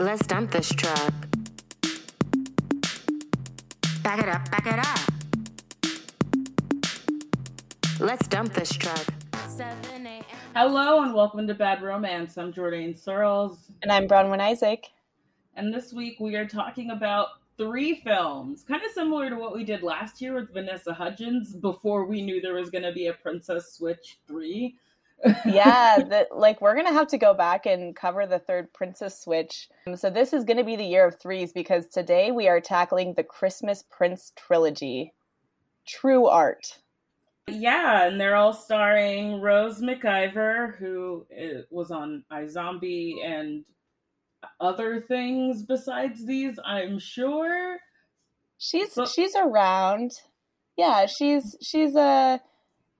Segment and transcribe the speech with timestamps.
[0.00, 1.12] Let's dump this truck.
[4.02, 4.98] Back it up, back it up.
[8.00, 9.04] Let's dump this truck.
[10.56, 12.38] Hello and welcome to Bad Romance.
[12.38, 14.86] I'm Jordan Searles, And I'm Bronwyn Isaac.
[15.56, 17.28] and this week we are talking about
[17.58, 22.06] three films, kind of similar to what we did last year with Vanessa Hudgens before
[22.06, 24.74] we knew there was going to be a Princess Switch 3.
[25.44, 29.68] Yeah, that like we're gonna have to go back and cover the third Princess Switch.
[29.86, 33.14] Um, So this is gonna be the year of threes because today we are tackling
[33.14, 35.12] the Christmas Prince trilogy.
[35.86, 36.78] True art.
[37.48, 43.64] Yeah, and they're all starring Rose McIver, who uh, was on iZombie and
[44.60, 47.78] other things besides these, I'm sure.
[48.56, 50.12] She's So- she's around.
[50.76, 52.38] Yeah, she's she's uh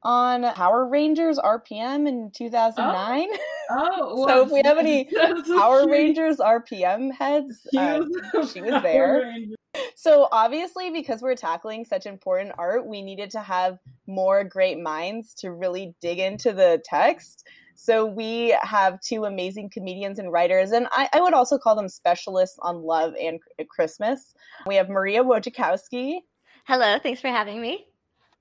[0.03, 3.29] on Power Rangers RPM in 2009.
[3.71, 5.05] Oh, So if we have any
[5.59, 9.21] Power she- Rangers RPM heads, she uh, was, she was there.
[9.23, 9.55] Ranger.
[9.95, 15.33] So obviously, because we're tackling such important art, we needed to have more great minds
[15.35, 17.47] to really dig into the text.
[17.77, 21.89] So we have two amazing comedians and writers, and I, I would also call them
[21.89, 23.39] specialists on love and
[23.71, 24.35] Christmas.
[24.67, 26.17] We have Maria Wojciechowski,
[26.67, 27.87] Hello, thanks for having me.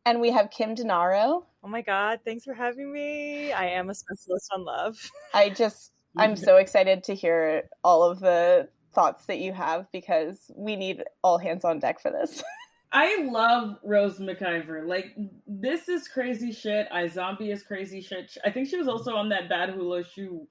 [0.05, 1.43] and we have Kim Denaro.
[1.63, 3.51] Oh my God, thanks for having me.
[3.51, 4.97] I am a specialist on love.
[5.33, 10.51] I just, I'm so excited to hear all of the thoughts that you have because
[10.55, 12.43] we need all hands on deck for this.
[12.91, 14.87] I love Rose McIver.
[14.87, 16.87] Like this is crazy shit.
[16.91, 18.35] I Zombie is crazy shit.
[18.43, 20.47] I think she was also on that bad Hulu shoe,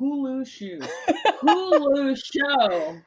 [0.00, 0.80] Hulu shoe,
[1.42, 2.98] Hulu show.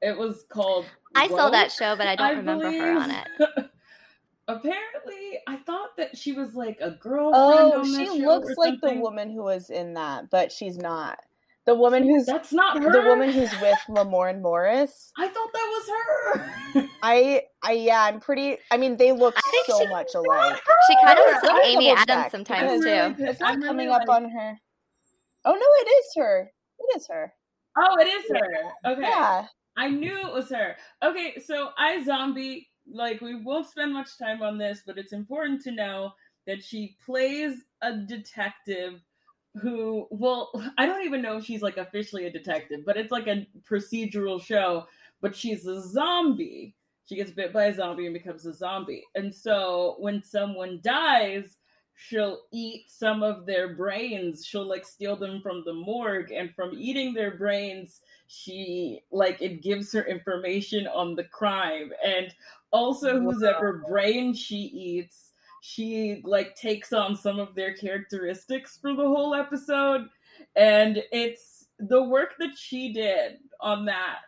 [0.00, 0.86] It was called.
[1.14, 3.63] I saw that show, but I don't remember her on it.
[4.46, 4.58] Believe.
[4.64, 7.34] Apparently, I thought that she was like a girlfriend.
[7.34, 11.18] Oh, on she looks or like the woman who was in that, but she's not.
[11.66, 12.92] The woman who's That's not her.
[12.92, 15.10] the woman who's with Lamorne Morris.
[15.16, 15.82] I thought that
[16.74, 16.88] was her.
[17.02, 20.60] I I yeah, I'm pretty I mean they look I so she- much alike.
[20.88, 23.24] She kind of looks like Amy Adams sometimes because too.
[23.24, 24.58] It's not I'm really coming up like- on her.
[25.46, 26.50] Oh no, it is her.
[26.80, 27.32] It is her.
[27.78, 28.92] oh, it is her.
[28.92, 29.00] Okay.
[29.00, 29.46] Yeah.
[29.78, 30.76] I knew it was her.
[31.02, 35.62] Okay, so I Zombie, like we won't spend much time on this, but it's important
[35.62, 36.12] to know
[36.46, 39.00] that she plays a detective
[39.60, 43.26] who well, I don't even know if she's like officially a detective, but it's like
[43.26, 44.86] a procedural show,
[45.20, 46.74] but she's a zombie.
[47.06, 49.04] She gets bit by a zombie and becomes a zombie.
[49.14, 51.58] And so when someone dies,
[51.94, 54.44] she'll eat some of their brains.
[54.44, 59.62] She'll like steal them from the morgue and from eating their brains, she like it
[59.62, 62.34] gives her information on the crime and
[62.74, 69.02] also whoever brain she eats she like takes on some of their characteristics for the
[69.02, 70.08] whole episode.
[70.56, 74.18] And it's the work that she did on that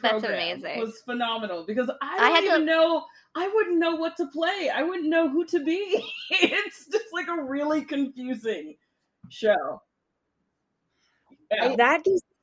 [0.00, 0.78] That's amazing.
[0.78, 3.04] was phenomenal because i I don't had to- even know
[3.34, 4.70] i wouldn't know what to play.
[4.72, 5.80] I wouldn't know who to be.
[6.30, 8.76] It's just like a really confusing
[9.30, 9.82] show.
[11.50, 11.74] Yeah.
[11.76, 12.33] That gives me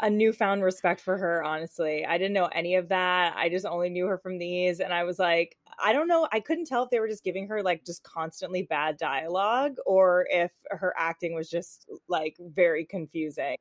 [0.00, 2.04] a newfound respect for her, honestly.
[2.04, 3.34] I didn't know any of that.
[3.36, 4.80] I just only knew her from these.
[4.80, 6.28] And I was like, I don't know.
[6.32, 10.26] I couldn't tell if they were just giving her like just constantly bad dialogue or
[10.30, 13.56] if her acting was just like very confusing.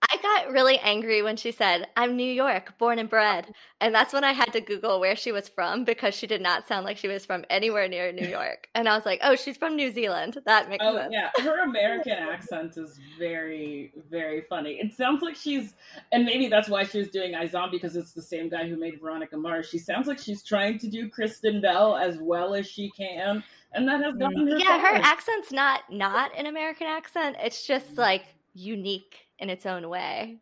[0.00, 3.46] I got really angry when she said, I'm New York, born and bred.
[3.48, 3.52] Oh.
[3.80, 6.68] And that's when I had to Google where she was from because she did not
[6.68, 8.68] sound like she was from anywhere near New York.
[8.74, 10.38] And I was like, oh, she's from New Zealand.
[10.46, 11.12] That makes Oh sense.
[11.12, 14.74] yeah, her American accent is very, very funny.
[14.74, 15.74] It sounds like she's,
[16.12, 19.00] and maybe that's why she was doing iZombie because it's the same guy who made
[19.00, 19.68] Veronica Mars.
[19.68, 23.42] She sounds like she's trying to do Kristen Bell as well as she can,
[23.72, 24.20] and that has mm.
[24.20, 24.58] gotten her.
[24.58, 27.36] Yeah, her accent's not not an American accent.
[27.40, 27.98] It's just mm.
[27.98, 28.22] like
[28.54, 30.38] unique in its own way.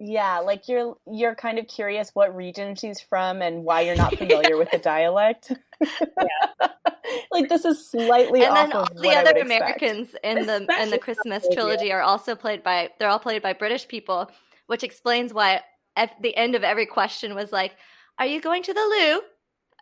[0.00, 4.16] Yeah, like you're you're kind of curious what region she's from and why you're not
[4.16, 5.52] familiar with the dialect.
[7.30, 9.80] like this is slightly and off then all the other would expect.
[9.80, 13.52] Americans in the in the Christmas trilogy are also played by they're all played by
[13.52, 14.30] British people,
[14.66, 15.60] which explains why
[15.96, 17.76] at the end of every question was like,
[18.18, 19.20] "Are you going to the loo?"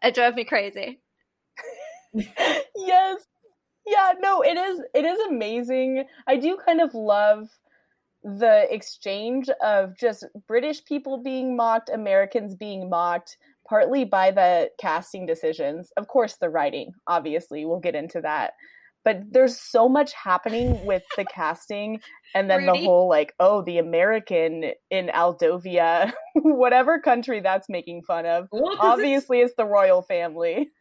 [0.02, 1.00] It drove me crazy.
[2.76, 3.24] yes
[3.87, 6.05] yeah no it is it is amazing.
[6.26, 7.49] I do kind of love
[8.25, 13.37] the exchange of just british people being mocked americans being mocked
[13.69, 15.90] partly by the casting decisions.
[15.96, 18.52] Of course the writing obviously we'll get into that.
[19.05, 22.00] But there's so much happening with the casting
[22.37, 22.81] and then Rudy?
[22.81, 28.46] the whole like oh the american in aldovia whatever country that's making fun of.
[28.52, 30.70] Well, 'cause it's- obviously it's the royal family.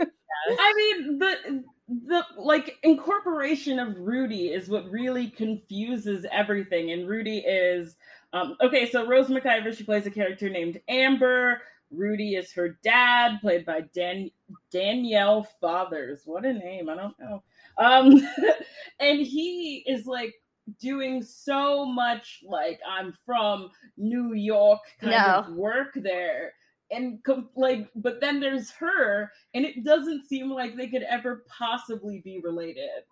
[0.59, 1.63] I mean, the
[2.07, 6.91] the like incorporation of Rudy is what really confuses everything.
[6.91, 7.95] And Rudy is
[8.33, 8.89] um, okay.
[8.89, 11.61] So Rose McIver, she plays a character named Amber.
[11.91, 14.31] Rudy is her dad, played by Dan
[14.71, 16.21] Daniel Fathers.
[16.25, 16.87] What a name!
[16.89, 17.43] I don't know.
[17.77, 18.21] Um,
[18.99, 20.33] and he is like
[20.79, 25.39] doing so much like I'm from New York kind No.
[25.39, 26.53] of work there.
[26.91, 27.19] And
[27.55, 32.41] like, but then there's her, and it doesn't seem like they could ever possibly be
[32.43, 33.03] related.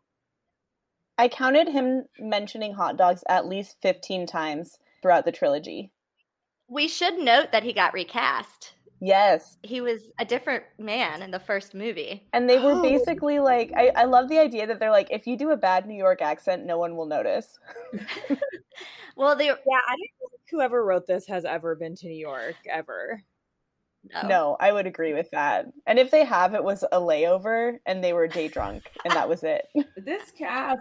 [1.18, 5.92] I counted him mentioning hot dogs at least 15 times throughout the trilogy.
[6.68, 8.74] We should note that he got recast.
[9.02, 9.58] Yes.
[9.64, 12.28] He was a different man in the first movie.
[12.34, 12.82] And they were Oh.
[12.82, 15.88] basically like, I, I love the idea that they're like, if you do a bad
[15.88, 17.58] New York accent, no one will notice.
[19.16, 19.56] Well, they Yeah,
[19.88, 23.22] I don't think whoever wrote this has ever been to New York ever.
[24.04, 24.28] No.
[24.28, 25.68] No, I would agree with that.
[25.86, 29.30] And if they have, it was a layover and they were day drunk and that
[29.30, 29.68] was it.
[29.98, 30.80] This cast,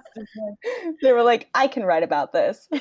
[1.03, 2.69] they were like, I can write about this.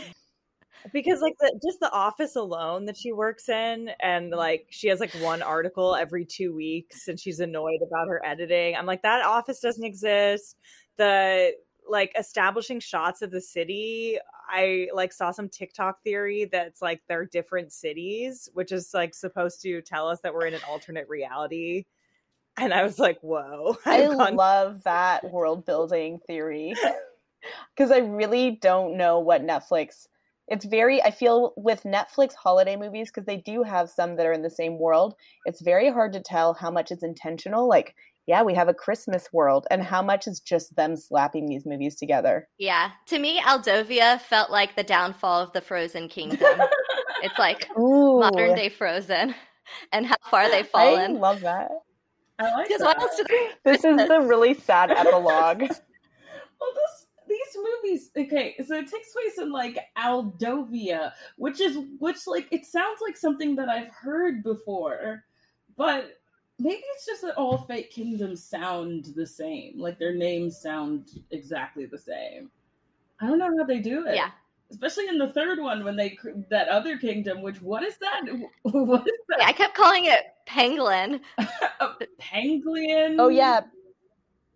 [0.94, 5.02] Because like the just the office alone that she works in and like she has
[5.02, 8.74] like one article every 2 weeks and she's annoyed about her editing.
[8.76, 10.56] I'm like that office doesn't exist.
[10.96, 11.54] The
[11.90, 14.18] like establishing shots of the city,
[14.48, 19.62] I like saw some TikTok theory that's like they're different cities, which is like supposed
[19.64, 21.86] to tell us that we're in an alternate reality.
[22.58, 26.74] And I was like, "Whoa." I gone- love that world building theory
[27.76, 30.08] because I really don't know what Netflix.
[30.48, 34.32] It's very, I feel with Netflix holiday movies, because they do have some that are
[34.32, 35.16] in the same world,
[35.46, 37.68] it's very hard to tell how much is intentional.
[37.68, 37.96] Like,
[38.28, 41.96] yeah, we have a Christmas world, and how much is just them slapping these movies
[41.96, 42.48] together.
[42.60, 42.92] Yeah.
[43.08, 46.60] To me, Aldovia felt like the downfall of the Frozen Kingdom.
[47.24, 49.34] it's like Ooh, modern day Frozen
[49.94, 51.16] and how far they've fallen.
[51.18, 51.70] I love that.
[52.38, 52.98] I like Because that.
[52.98, 55.62] what else they This is the really sad epilogue.
[55.62, 62.26] Well, this these movies, okay, so it takes place in like Aldovia, which is which
[62.26, 65.24] like it sounds like something that I've heard before,
[65.76, 66.17] but
[66.60, 71.86] maybe it's just that all fake kingdoms sound the same, like their names sound exactly
[71.86, 72.50] the same.
[73.20, 74.16] I don't know how they do it.
[74.16, 74.32] Yeah.
[74.70, 76.18] Especially in the third one when they
[76.50, 78.22] that other kingdom, which what is that?
[78.64, 81.22] What is Yeah, I kept calling it Penguin.
[81.38, 81.74] that?
[81.80, 81.90] A
[82.20, 83.16] pangolin?
[83.18, 83.62] Oh, yeah.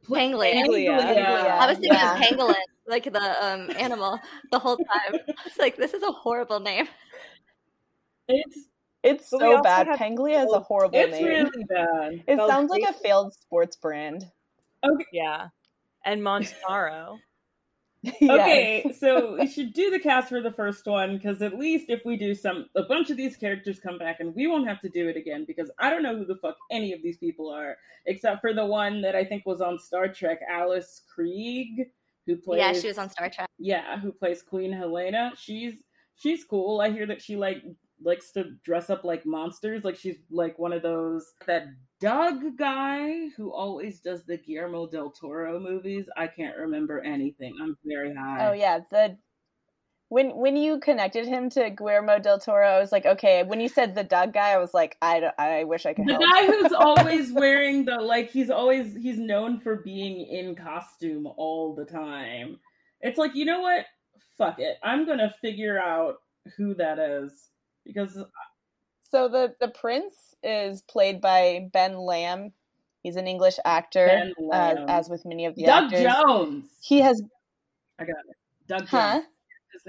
[0.06, 0.54] Pangolin.
[0.54, 0.98] Penglia.
[0.98, 1.58] Penglia.
[1.60, 2.18] I was thinking Yeah.
[2.20, 2.56] pangolin,
[2.88, 4.20] like the um, animal,
[4.52, 5.20] the whole time.
[5.46, 6.88] It's like this is a horrible name.
[8.28, 8.68] It's
[9.04, 9.88] It's But so bad.
[9.88, 11.26] have- Penglia is a horrible it's name.
[11.28, 12.24] It's really bad.
[12.28, 14.26] It Well, sounds like a failed sports brand.
[14.84, 15.06] Okay.
[15.12, 15.48] Yeah.
[16.06, 17.18] And Montanaro.
[18.04, 18.32] Yes.
[18.32, 22.04] Okay, so we should do the cast for the first one because at least if
[22.04, 24.90] we do some, a bunch of these characters come back and we won't have to
[24.90, 27.78] do it again because I don't know who the fuck any of these people are
[28.08, 31.86] except for the one that I think was on Star Trek, Alice Krige,
[32.26, 33.48] who plays Yeah, she was on Star Trek.
[33.60, 35.34] yeah, who plays Queen Helena.
[35.38, 35.76] She's
[36.16, 36.82] she's cool.
[36.82, 37.62] I hear that she like
[38.04, 39.84] likes to dress up like monsters.
[39.84, 41.64] Like she's like one of those that
[42.00, 46.06] Doug guy who always does the Guillermo del Toro movies.
[46.18, 47.56] I can't remember anything.
[47.62, 48.50] I'm very high.
[48.50, 49.18] Oh yeah, the
[50.10, 53.44] when when you connected him to Guillermo del Toro, I was like, okay.
[53.44, 56.14] When you said the Doug guy, I was like, I, I wish I could The
[56.14, 56.24] help.
[56.24, 61.76] guy who's always wearing the like he's always he's known for being in costume all
[61.76, 62.58] the time.
[63.00, 63.86] It's like, you know what?
[64.38, 64.78] Fuck it.
[64.84, 66.16] I'm gonna figure out
[66.58, 67.51] who that is.
[67.94, 68.18] Because
[69.10, 72.54] So the the prince is played by Ben Lamb.
[73.04, 74.86] He's an English actor, Ben uh, Lamb.
[74.90, 76.04] as with many of the Doug actors.
[76.14, 76.66] Jones.
[76.82, 77.22] He has
[78.00, 78.36] I got it.
[78.68, 79.22] Doug Huh?
[79.22, 79.28] Jones.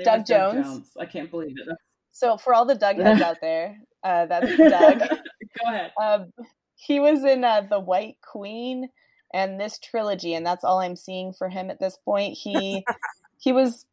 [0.05, 0.91] Doug Doug Jones?
[0.99, 1.77] I can't believe it.
[2.11, 4.99] so for all the Doug heads out there, uh, that's Doug.
[5.01, 5.93] Go ahead.
[6.01, 6.33] Um,
[6.75, 8.89] he was in uh, the White Queen
[9.35, 12.37] and this trilogy, and that's all I'm seeing for him at this point.
[12.37, 12.85] He
[13.39, 13.85] he was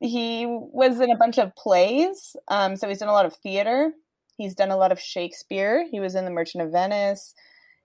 [0.00, 3.92] he was in a bunch of plays, um, so he's done a lot of theater.
[4.36, 5.86] He's done a lot of Shakespeare.
[5.90, 7.34] He was in The Merchant of Venice.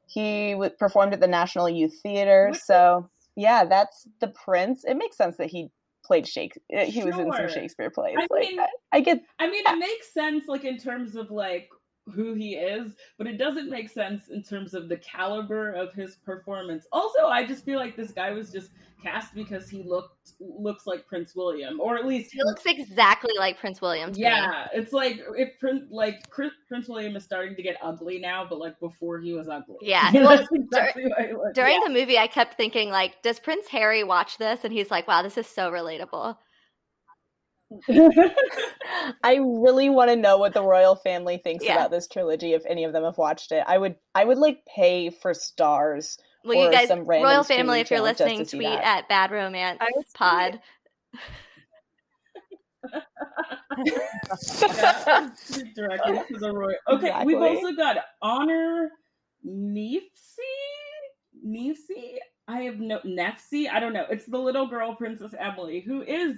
[0.06, 2.50] He w- performed at the National Youth Theater.
[2.52, 2.62] What?
[2.62, 4.84] So yeah, that's the Prince.
[4.84, 5.70] It makes sense that he
[6.06, 6.86] played Shakespeare.
[6.86, 8.16] He was in some Shakespeare plays.
[8.20, 11.32] I like mean- I, I get I mean, it makes sense, like in terms of
[11.32, 11.70] like
[12.14, 16.16] who he is, but it doesn't make sense in terms of the caliber of his
[16.18, 16.86] performance.
[16.92, 21.06] Also, I just feel like this guy was just cast because he looked looks like
[21.08, 24.12] Prince William, or at least He looks exactly like Prince William.
[24.12, 24.24] To me.
[24.24, 28.46] Yeah, it's like if Prince like Chris, Prince William is starting to get ugly now,
[28.50, 29.78] but like before he was ugly.
[29.82, 31.52] Yeah, You know, well, that's exactly was.
[31.54, 34.64] During the movie, I kept thinking, like, does Prince Harry watch this?
[34.64, 36.38] And he's like, wow, this is so relatable.
[39.24, 41.74] I really want to know what the royal family thinks Yeah.
[41.74, 43.64] about this trilogy if any of them have watched it.
[43.68, 47.44] I would I would like pay for stars Well, you or guys, some random Royal
[47.44, 49.00] Family, if you're channel to listening, tweet that.
[49.00, 50.60] at Bad Romance I Pod.
[53.86, 55.30] Yeah,
[55.76, 56.76] directly to the royal.
[56.90, 58.92] Okay, we've also got Honor
[59.46, 60.02] Kneafsey.
[61.46, 62.18] Kneafsey.
[62.48, 63.70] I have no Kneafsey.
[63.72, 64.06] I don't know.
[64.10, 66.38] It's the little girl, Princess Emily, who is,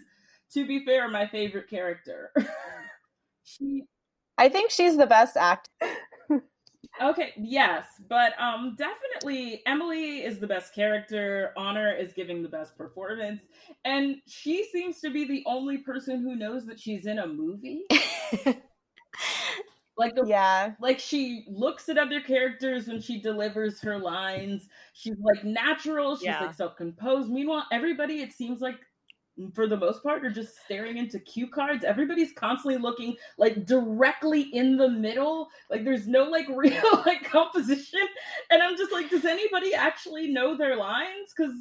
[0.54, 2.32] to be fair, my favorite character.
[3.44, 3.84] she
[4.38, 5.72] I think she's the best actor.
[7.02, 12.78] Okay, yes, but um definitely Emily is the best character, Honor is giving the best
[12.78, 13.44] performance,
[13.84, 17.84] and she seems to be the only person who knows that she's in a movie.
[19.98, 20.76] Like the Yeah.
[20.80, 24.68] like she looks at other characters when she delivers her lines.
[24.94, 26.42] She's like natural, she's Yeah.
[26.42, 27.30] like self-composed.
[27.30, 28.80] Meanwhile, everybody it seems like
[29.54, 31.84] for the most part are just staring into cue cards.
[31.84, 35.50] Everybody's constantly looking like directly in the middle.
[35.70, 38.08] Like there's no like real like composition.
[38.50, 41.34] And I'm just like, does anybody actually know their lines?
[41.36, 41.54] Cause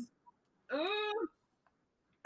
[0.73, 1.27] uh,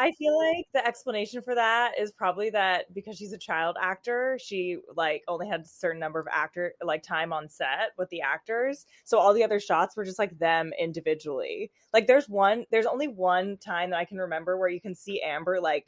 [0.00, 4.38] I feel like the explanation for that is probably that because she's a child actor,
[4.40, 8.20] she like only had a certain number of actor like time on set with the
[8.20, 8.86] actors.
[9.02, 11.72] So all the other shots were just like them individually.
[11.92, 15.20] Like there's one there's only one time that I can remember where you can see
[15.20, 15.86] Amber like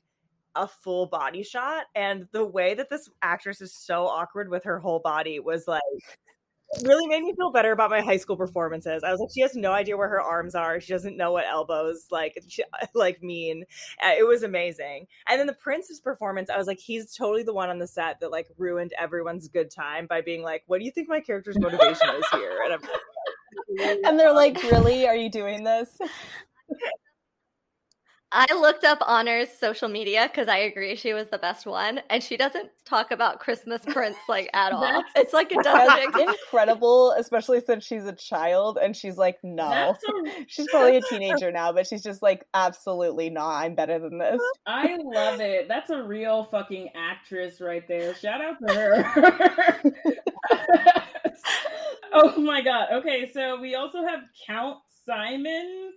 [0.57, 4.81] a full body shot and the way that this actress is so awkward with her
[4.81, 5.81] whole body was like
[6.85, 9.03] really made me feel better about my high school performances.
[9.03, 10.81] I was like, she has no idea where her arms are.
[10.81, 12.43] She doesn't know what elbows like
[12.95, 13.65] like mean.
[14.03, 15.07] It was amazing.
[15.29, 18.21] And then the Prince's performance, I was like, he's totally the one on the set
[18.21, 21.59] that like ruined everyone's good time by being like, "What do you think my character's
[21.61, 22.81] motivation is here?" And I'm
[24.05, 25.07] And they're like, really?
[25.07, 25.89] Are you doing this?
[28.33, 32.23] I looked up Honor's social media because I agree she was the best one, and
[32.23, 35.03] she doesn't talk about Christmas Prince like at all.
[35.17, 39.97] It's like it doesn't That's incredible, especially since she's a child and she's like, no.
[39.97, 43.51] a She's probably a teenager now, but she's just like, absolutely not.
[43.65, 44.41] I'm better than this.
[44.67, 45.67] I love it.
[45.67, 48.15] That's a real fucking actress right there.
[48.15, 49.81] Shout out to her.
[52.13, 52.89] oh my god.
[52.93, 55.93] Okay, so we also have Count Simon,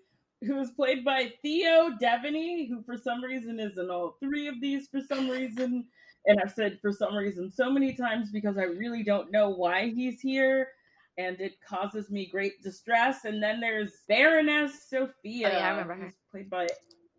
[0.45, 4.59] who is played by Theo Devaney, who for some reason is in all three of
[4.61, 5.85] these for some reason.
[6.25, 9.89] And I've said for some reason so many times because I really don't know why
[9.89, 10.69] he's here.
[11.17, 13.25] And it causes me great distress.
[13.25, 16.13] And then there's Baroness Sophia, Oh, yeah, I remember her.
[16.31, 16.67] played by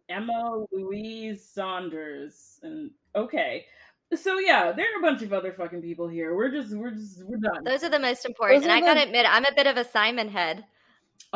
[0.09, 2.59] Emma Louise Saunders.
[2.63, 3.67] And okay.
[4.15, 6.35] So yeah, there are a bunch of other fucking people here.
[6.35, 7.65] We're just we're just we're done.
[7.65, 8.61] Those are the most important.
[8.63, 10.65] Those and I gotta admit, I'm a bit of a Simon head.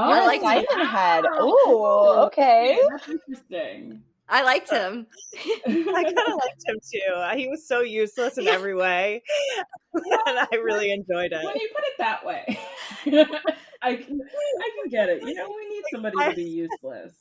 [0.00, 0.85] Oh, You're like Simon wow.
[0.85, 1.25] head.
[1.38, 1.50] Cool.
[1.75, 2.78] Ooh, okay.
[2.88, 4.02] That's interesting.
[4.28, 5.07] I liked uh, him.
[5.67, 5.73] I
[6.05, 7.14] kind of liked him too.
[7.14, 8.52] Uh, he was so useless in Yeah.
[8.52, 9.23] every way,
[9.95, 11.45] and I really enjoyed it.
[11.45, 12.45] when you put it that way,
[13.83, 15.23] I can I can get it.
[15.23, 17.14] You know, we need somebody to be useless.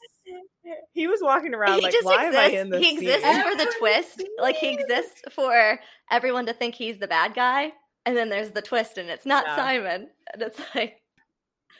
[0.93, 3.41] He was walking around he like, just "Why am I in this?" he exists scene?"
[3.41, 4.23] for the twist.
[4.39, 5.79] Like he exists for
[6.11, 7.71] everyone to think he's the bad guy,
[8.05, 9.55] and then there's the twist, and it's not Yeah.
[9.55, 10.09] Simon.
[10.33, 11.01] And it's like,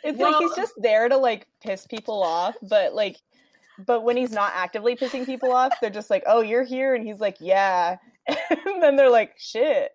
[0.04, 3.18] It's like he's just there to like piss people off, but like,
[3.86, 7.06] but when he's not actively pissing people off, they're just like, "Oh, you're here," and
[7.06, 9.92] he's like, "Yeah," and then they're like, "Shit."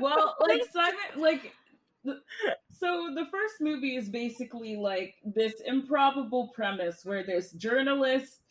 [0.00, 1.52] Well, like Simon, like
[2.70, 8.42] so the first movie is basically like this improbable premise where this journalist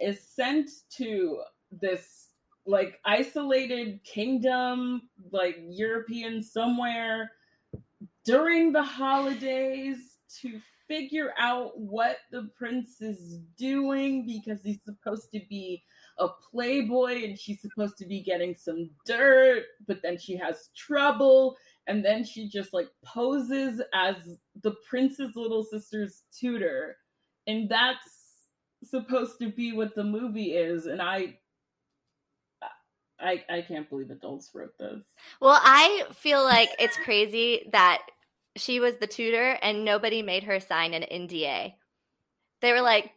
[0.00, 2.28] is sent to this
[2.64, 7.32] like isolated kingdom, like European somewhere
[8.24, 15.40] during the holidays to figure out what the prince is doing because he's supposed to
[15.48, 15.82] be
[16.18, 21.56] a playboy and she's supposed to be getting some dirt, but then she has trouble.
[21.86, 24.16] And then she just like poses as
[24.62, 26.96] the prince's little sister's tutor.
[27.46, 28.08] And that's
[28.84, 30.86] supposed to be what the movie is.
[30.86, 31.38] And I
[33.18, 35.00] I I can't believe adults wrote this.
[35.40, 38.02] well, I feel like it's crazy that
[38.56, 41.74] she was the tutor and nobody made her sign an NDA.
[42.60, 43.12] They were like,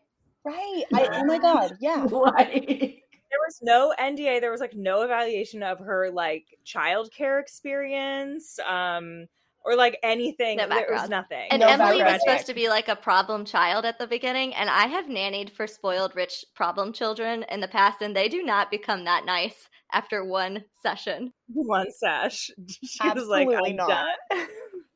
[0.46, 0.84] Right?
[0.94, 2.06] I, oh my god, yeah.
[2.12, 4.40] Like there was no NDA.
[4.40, 9.26] There was like no evaluation of her like childcare experience, um,
[9.66, 10.58] or like anything.
[10.58, 11.48] No there was nothing.
[11.50, 14.70] And No Emily was supposed to be like a problem child at the beginning, and
[14.70, 18.70] I have nannied for spoiled rich problem children in the past, and they do not
[18.70, 21.34] become that nice after one session.
[21.48, 22.52] one sesh.
[22.84, 23.90] She was like, I'm not.
[23.90, 24.08] done.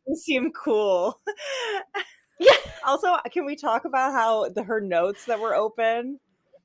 [0.10, 1.20] You seem cool.
[2.40, 2.52] Yeah.
[2.86, 6.18] Also, can we talk about how the, her notes that were open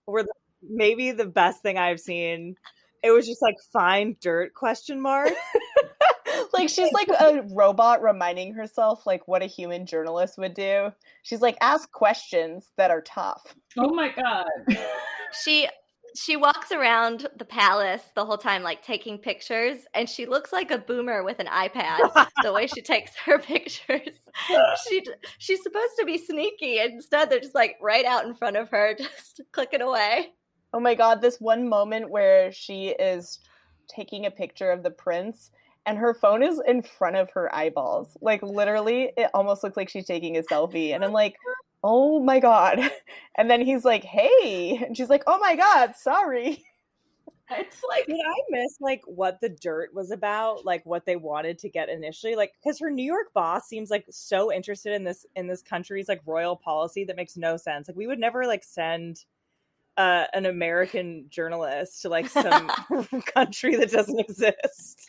[0.07, 0.33] were the,
[0.63, 2.55] maybe the best thing I've seen?
[3.03, 5.33] It was just like find dirt question mark.
[6.55, 10.93] like she's like a robot reminding herself like what a human journalist would do.
[11.25, 13.57] She's like ask questions that are tough.
[13.77, 14.79] Oh my god.
[15.43, 15.69] She
[16.15, 20.71] she walks around the palace the whole time like taking pictures and she looks like
[20.71, 24.19] a boomer with an ipad the way she takes her pictures
[24.89, 25.05] she
[25.39, 28.95] she's supposed to be sneaky instead they're just like right out in front of her
[28.99, 30.33] just clicking away
[30.75, 33.39] Oh my god, this one moment where she is
[33.89, 35.53] taking a picture of the prince
[35.87, 38.17] and her phone is in front of her eyeballs.
[38.21, 40.93] Like literally, it almost looks like she's taking a selfie.
[40.93, 41.37] And I'm like,
[41.85, 42.81] oh my god.
[43.37, 44.77] And then he's like, hey.
[44.87, 46.65] And she's like, oh my god, sorry.
[47.51, 51.59] It's like Did I miss like what the dirt was about, like what they wanted
[51.59, 52.37] to get initially?
[52.37, 56.09] Like because her New York boss seems like so interested in this in this country's
[56.09, 57.89] like royal policy that makes no sense.
[57.89, 59.25] Like we would never like send
[59.99, 62.69] uh, an American journalist to like some
[63.35, 65.09] country that doesn't exist.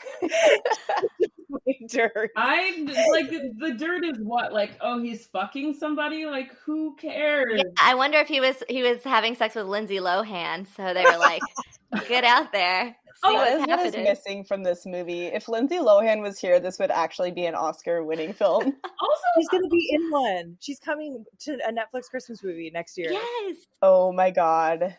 [1.89, 2.31] dirt.
[2.35, 2.71] I
[3.11, 7.53] like the dirt is what like oh he's fucking somebody like who cares?
[7.55, 11.03] yeah, i wonder if he was he was having sex with lindsay lohan so they
[11.03, 11.41] were like
[12.07, 15.27] get out there see Oh, What what's is, what is happening missing from this movie?
[15.27, 18.63] If Lindsay Lohan was here, this would actually be an Oscar winning film.
[19.01, 20.57] Also, She's gonna be in one.
[20.59, 23.09] She's coming to a Netflix Christmas movie next year.
[23.11, 24.97] yes Oh my god.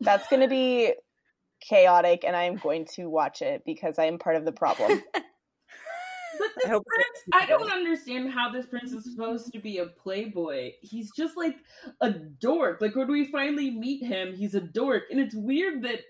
[0.00, 0.94] That's going to be
[1.60, 5.02] chaotic and I am going to watch it because I am part of the problem.
[5.12, 9.78] but I this hope prince, I don't understand how this prince is supposed to be
[9.78, 10.72] a playboy.
[10.80, 11.56] He's just like
[12.00, 12.80] a dork.
[12.80, 16.00] Like when we finally meet him, he's a dork, and it's weird that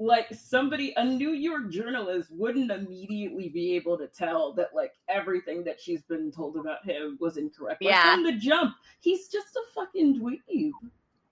[0.00, 5.64] like somebody, a New York journalist, wouldn't immediately be able to tell that like everything
[5.64, 7.82] that she's been told about him was incorrect.
[7.82, 8.14] Like, Yeah.
[8.14, 10.70] from the jump, he's just a fucking dweeb.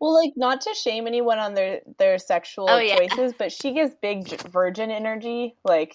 [0.00, 2.96] Well, like not to shame anyone on their their sexual Oh, yeah.
[2.98, 5.56] choices, but she gives big virgin energy.
[5.64, 5.94] Like,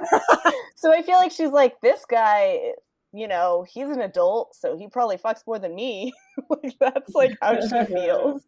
[0.76, 2.72] so I feel like she's like this guy.
[3.12, 6.12] You know, he's an adult, so he probably fucks more than me.
[6.50, 8.42] like that's like how she feels.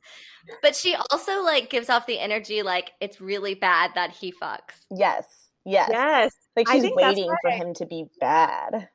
[0.62, 4.74] but she also like gives off the energy like it's really bad that he fucks
[4.90, 5.24] Yes,
[5.64, 5.88] yes.
[5.90, 6.34] Yes.
[6.54, 8.88] Like she's waiting for why- him to be bad.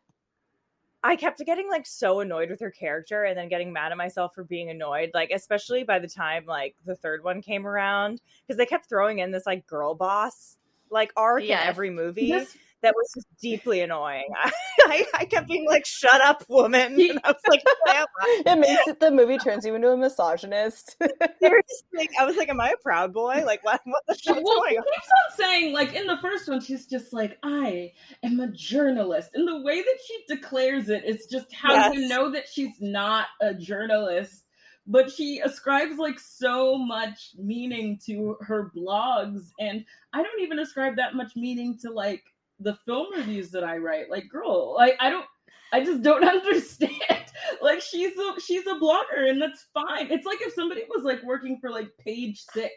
[1.06, 4.34] I kept getting like so annoyed with her character and then getting mad at myself
[4.34, 8.58] for being annoyed, like especially by the time like the third one came around because
[8.58, 10.58] they kept throwing in this like girl boss
[10.90, 11.64] like arc Yes.
[11.64, 14.28] in every movie This- that was just deeply annoying.
[14.82, 18.44] I, I kept being like, "Shut up, woman!" And I was like, "Why am I?"
[18.54, 20.98] It makes it the movie turns you into a misogynist.
[21.42, 23.44] Seriously, I was like, "Am I a proud boy?
[23.46, 23.82] Like, what?
[23.86, 27.14] What the Well, going on?" keeps on saying, like in the first one, she's just
[27.14, 32.08] like, "I am a journalist," and the way that she declares it's just how you
[32.08, 34.42] know that she's not a journalist.
[34.86, 40.98] But she ascribes like so much meaning to her blogs, and I don't even ascribe
[40.98, 42.26] that much meaning to like
[42.60, 44.10] the film reviews that I write.
[44.10, 45.26] Like, girl, like I don't.
[45.72, 47.26] I just don't understand.
[47.62, 50.12] like she's a she's a blogger and that's fine.
[50.12, 52.74] It's like if somebody was like working for like page six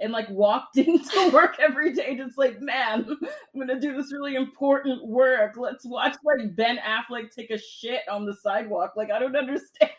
[0.00, 3.06] and like walked into work every day just like, man,
[3.54, 5.56] I'm gonna do this really important work.
[5.56, 8.94] Let's watch like Ben Affleck take a shit on the sidewalk.
[8.96, 9.90] Like I don't understand.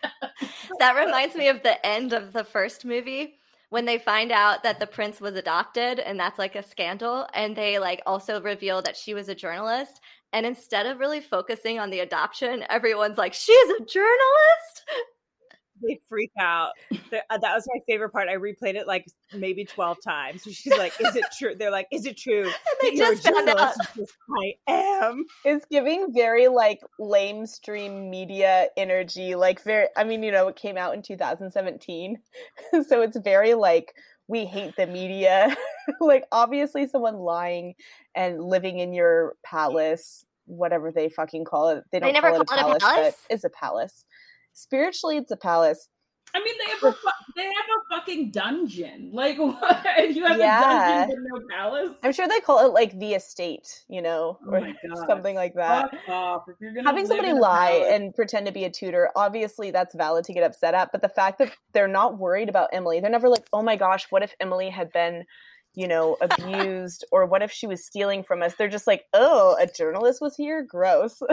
[0.80, 3.36] that reminds me of the end of the first movie
[3.72, 7.56] when they find out that the prince was adopted and that's like a scandal and
[7.56, 10.02] they like also reveal that she was a journalist
[10.34, 14.84] and instead of really focusing on the adoption everyone's like she's a journalist
[15.82, 16.72] They freak out.
[17.10, 18.28] The- uh, that was my favorite part.
[18.30, 20.44] I replayed it like maybe twelve times.
[20.44, 23.16] She's like, "Is it true?" They're like, "Is it true?" and they that you're a
[23.16, 24.74] just found out journalist?" And she's like, I
[25.06, 25.26] am.
[25.46, 30.78] it's giving very like lamestream media energy like very i mean you know it came
[30.78, 32.18] out in 2017
[32.88, 33.94] so it's very like
[34.28, 35.56] we hate the media
[36.00, 37.74] like obviously someone lying
[38.16, 42.42] and living in your palace whatever they fucking call it they They don't never call
[42.42, 43.16] it a call it a palace, palace?
[43.28, 44.06] but it's a palace
[44.54, 45.88] spiritually it's a palace
[46.34, 49.10] I mean, they have a fu- they have a fucking dungeon.
[49.14, 50.16] Like what?
[50.16, 51.04] You have Yeah.
[51.04, 51.90] a dungeon but no palace.
[52.04, 55.92] i'm sure they call it like the estate you know Oh or something like that
[55.92, 56.44] Fuck off.
[56.48, 59.94] If you're gonna having somebody lie palace- and pretend to be a tutor obviously that's
[59.94, 63.10] valid to get upset at but the fact that they're not worried about emily they're
[63.12, 65.26] never like oh my gosh what if emily had been
[65.74, 69.58] you know abused or what if she was stealing from us they're just like oh
[69.60, 71.22] a journalist was here gross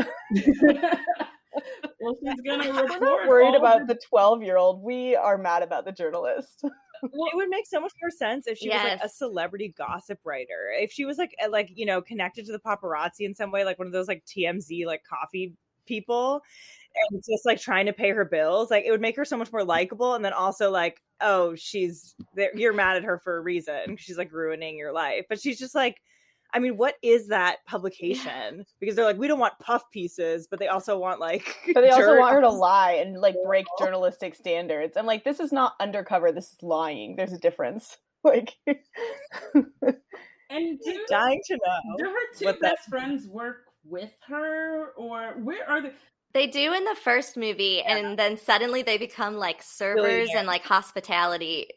[2.22, 5.62] she's gonna we're not worried all about the the 12 year old we are mad
[5.62, 6.64] about the journalist
[7.02, 10.72] It would make so much more sense if she was like a celebrity gossip writer.
[10.74, 13.78] If she was like like you know connected to the paparazzi in some way, like
[13.78, 15.54] one of those like TMZ like coffee
[15.86, 16.42] people,
[17.10, 18.70] and just like trying to pay her bills.
[18.70, 20.14] Like it would make her so much more likable.
[20.14, 22.14] And then also like, oh, she's
[22.54, 23.96] you're mad at her for a reason.
[23.96, 26.00] She's like ruining your life, but she's just like
[26.54, 28.64] I mean, what is that publication?
[28.80, 31.54] Because they're like, we don't want puff pieces, but they also want like.
[31.74, 34.96] But they also want her to lie and like break journalistic standards.
[34.96, 36.32] I'm like, this is not undercover.
[36.32, 37.16] This is lying.
[37.16, 37.96] There's a difference.
[38.24, 38.56] Like,
[40.50, 41.96] And do, Dying to know.
[41.98, 45.92] do her two what that- best friends work with her, or where are they?
[46.34, 50.30] They do in the first movie, and then suddenly they become like servers Billionaires.
[50.36, 51.68] and like hospitality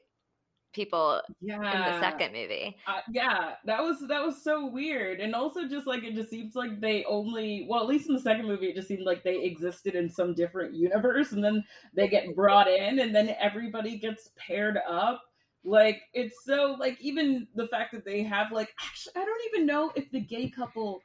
[0.73, 2.77] people Yeah, in the second movie.
[2.87, 6.55] Uh, yeah, that was that was so weird, and also just like it just seems
[6.55, 9.43] like they only well, at least in the second movie, it just seemed like they
[9.43, 11.63] existed in some different universe, and then
[11.95, 15.21] they get brought in, and then everybody gets paired up.
[15.63, 19.67] Like it's so like even the fact that they have like actually I don't even
[19.67, 21.03] know if the gay couple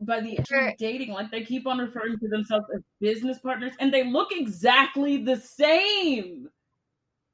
[0.00, 0.68] by the end Sure.
[0.68, 4.30] of dating like they keep on referring to themselves as business partners and they look
[4.32, 6.48] exactly the same.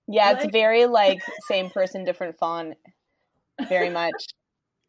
[0.08, 2.76] Yeah, it's Like- very like same person, different font.
[3.68, 4.26] Very much.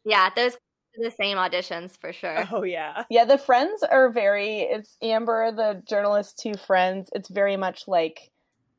[0.04, 2.48] Yeah, those are the same auditions for sure.
[2.52, 3.04] Oh yeah.
[3.10, 4.60] Yeah, the friends are very.
[4.62, 7.10] It's Amber, the journalist, two friends.
[7.12, 8.30] It's very much like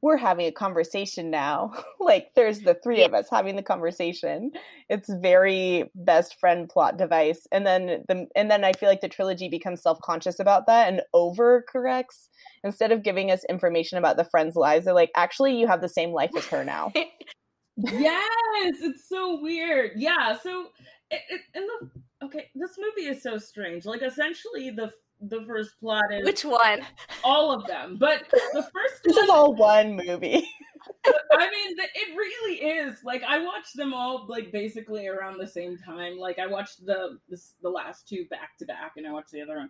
[0.02, 1.72] we're having a conversation now.
[2.00, 4.52] like there's the three of us having the conversation.
[4.90, 9.10] It's very best friend plot device, and then the and then I feel like the
[9.10, 12.30] trilogy becomes self conscious about that and overcorrects
[12.64, 14.86] instead of giving us information about the friends' lives.
[14.86, 16.92] They're like, actually, you have the same life as her now.
[17.78, 19.92] yes, it's so weird.
[19.96, 20.68] Yeah, so
[21.10, 23.86] it, it, in the okay, this movie is so strange.
[23.86, 26.82] Like essentially, the the first plot is Which one?
[27.24, 30.48] all of them, but the first this is all one movie.
[31.32, 32.98] I mean, the- it really is.
[33.04, 36.18] Like I watched them all like basically around the same time.
[36.18, 39.42] Like I watched the this, the last two back to back, and I watched the
[39.42, 39.70] other one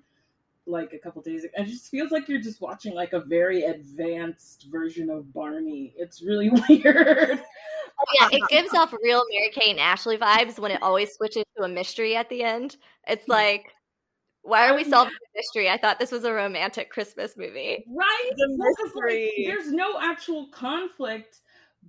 [0.68, 1.54] like a couple days ago.
[1.58, 5.94] It just feels like you're just watching like a very advanced version of Barney.
[5.98, 7.42] It's really weird.
[8.00, 11.44] Oh, yeah, it gives off real Mary Kate and Ashley vibes when it always switches
[11.58, 12.78] to a mystery at the end.
[13.08, 13.74] It's like,
[14.44, 15.70] why are we solving the mystery?
[15.70, 17.88] I thought this was a romantic Christmas movie.
[17.88, 18.32] Right?
[18.38, 21.40] The Well, 'cause, like, there's no actual conflict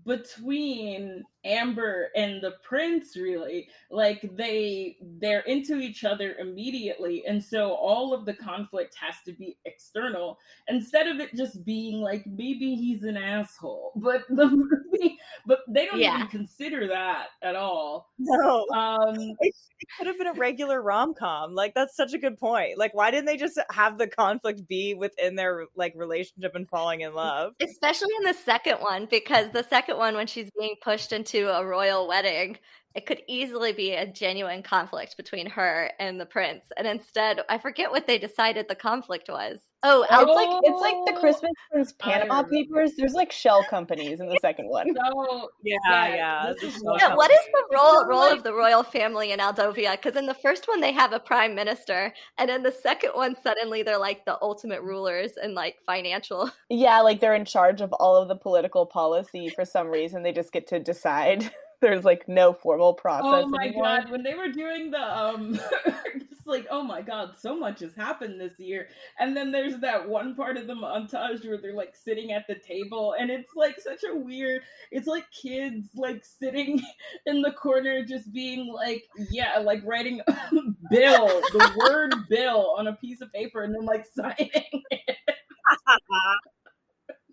[0.04, 7.72] between Amber and the prince really like they they're into each other immediately and so
[7.72, 12.74] all of the conflict has to be external instead of it just being like maybe
[12.76, 16.16] he's an asshole but the movie but they don't Yeah.
[16.16, 18.66] even consider that at all No.
[18.72, 19.16] um
[19.84, 21.54] It could have been a regular rom com.
[21.56, 22.78] Like that's such a good point.
[22.78, 27.00] Like why didn't they just have the conflict be within their like relationship and falling
[27.00, 27.54] in love?
[27.60, 31.64] Especially in the second one, because the second one, when she's being pushed into a
[31.64, 32.58] royal wedding,
[32.94, 36.64] it could easily be a genuine conflict between her and the prince.
[36.76, 39.60] And instead, I forget what they decided the conflict was.
[39.84, 42.42] Oh, It's like it's like the Oh, Christmas Prince Panama.
[42.44, 42.92] Papers.
[42.96, 44.86] There's like shell companies in the second one.
[45.12, 46.52] so Yeah, Yeah, yeah.
[46.98, 49.92] yeah, what is the role role of the royal family in Aldovia?
[49.92, 53.34] Because in the first one they have a prime minister, and in the second one
[53.42, 56.50] suddenly they're like the ultimate rulers and like financial.
[56.68, 60.22] Yeah, like they're in charge of all of the political policy for some reason.
[60.22, 61.50] They just get to decide.
[61.82, 63.84] There's like no formal process Oh my anymore.
[63.84, 65.60] god, when they were doing the um
[66.30, 68.88] just like oh my god, so much has happened this year.
[69.18, 72.54] And then there's that one part of the montage where they're like sitting at the
[72.54, 76.80] table and it's like such a weird it's like kids like sitting
[77.26, 80.20] in the corner just being like yeah, like writing
[80.90, 84.50] bill, the word bill on a piece of paper and then like signing
[84.90, 85.18] it.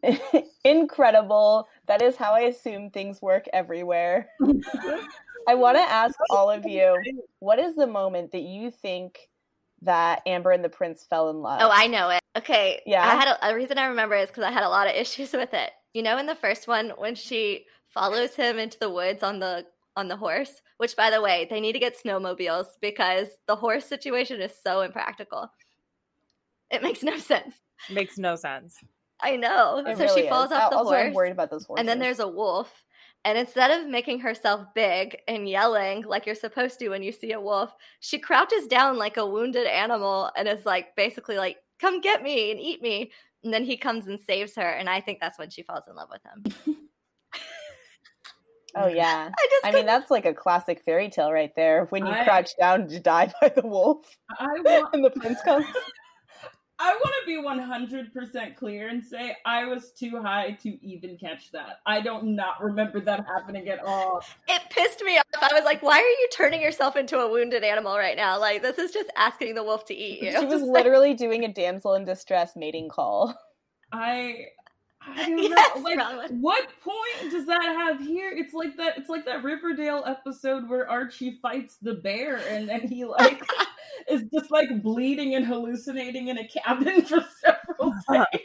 [0.63, 1.67] Incredible.
[1.87, 4.29] That is how I assume things work everywhere.
[5.47, 6.95] I want to ask all of you,
[7.39, 9.29] what is the moment that you think
[9.81, 11.59] that Amber and the prince fell in love?
[11.63, 12.19] Oh, I know it.
[12.37, 13.03] Okay, Yeah?
[13.03, 15.33] I had a, a reason I remember is because I had a lot of issues
[15.33, 15.71] with it.
[15.93, 19.65] You know, in the first one when she follows him into the woods on the
[19.95, 23.85] on the horse, which by the way, they need to get snowmobiles because the horse
[23.85, 25.51] situation is so impractical.
[26.69, 27.55] It makes no sense.
[27.89, 28.77] Makes no sense.
[29.21, 29.83] I know.
[29.85, 30.57] It so really she falls is.
[30.57, 31.15] off the also, I'm horse.
[31.15, 31.81] worried about those horses.
[31.81, 32.85] And then there's a wolf.
[33.25, 37.33] And instead of making herself big and yelling like you're supposed to when you see
[37.33, 41.99] a wolf, she crouches down like a wounded animal and is like basically like, come
[41.99, 43.11] get me and eat me.
[43.43, 44.69] And then he comes and saves her.
[44.69, 46.75] And I think that's when she falls in love with him.
[48.75, 49.29] Oh yeah.
[49.35, 51.85] I just I mean that's like a classic fairy tale right there.
[51.89, 54.05] When you I- crouch down to die by the wolf
[54.37, 55.65] I want and the prince comes.
[56.81, 61.51] I want to be 100% clear and say I was too high to even catch
[61.51, 61.81] that.
[61.85, 64.23] I don't not remember that happening at all.
[64.47, 65.25] it pissed me off.
[65.41, 68.39] I was like, why are you turning yourself into a wounded animal right now?
[68.39, 70.31] Like, this is just asking the wolf to eat you.
[70.39, 73.37] She was literally doing a damsel in distress mating call.
[73.91, 74.45] I
[75.01, 75.81] I don't Yes, know.
[76.17, 78.31] Like, what point does that have here?
[78.35, 78.97] It's like that.
[78.97, 83.41] It's like that Riverdale episode where Archie fights the bear, and then he like
[84.09, 88.25] is just like bleeding and hallucinating in a cabin for several uh.
[88.33, 88.41] days.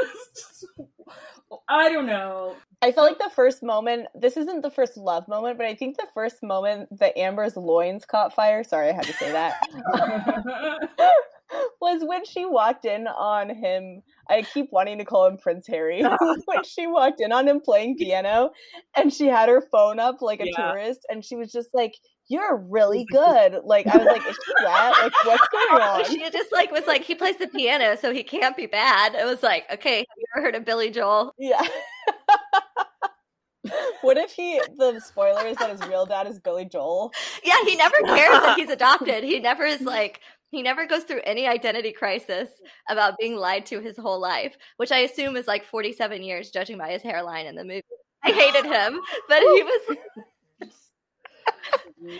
[0.00, 0.66] It's just-
[1.68, 2.56] I don't know.
[2.82, 5.96] I felt like the first moment, this isn't the first love moment, but I think
[5.96, 10.88] the first moment that Amber's loins caught fire, sorry, I had to say that,
[11.80, 14.02] was when she walked in on him.
[14.28, 16.02] I keep wanting to call him Prince Harry.
[16.46, 18.50] when she walked in on him playing piano
[18.96, 20.70] and she had her phone up like a Yeah.
[20.70, 21.94] tourist and she was just like,
[22.28, 23.60] You're really good.
[23.64, 24.94] Like, I was like, Is she that?
[25.02, 26.04] Like, what's going on?
[26.06, 29.14] She just like was like he plays the piano, so he can't be bad.
[29.14, 31.34] It was like, okay, have you ever heard of Billy Joel?
[31.38, 31.62] Yeah.
[34.02, 37.12] what if he, the spoiler is that his real dad is Billy Joel?
[37.42, 39.24] Yeah, he never cares that he's adopted.
[39.24, 40.20] He never is like
[40.54, 42.48] he never goes through any identity crisis
[42.88, 46.78] about being lied to his whole life, which I assume is like 47 years, judging
[46.78, 47.82] by his hairline in the movie.
[48.24, 49.96] I hated him, but he was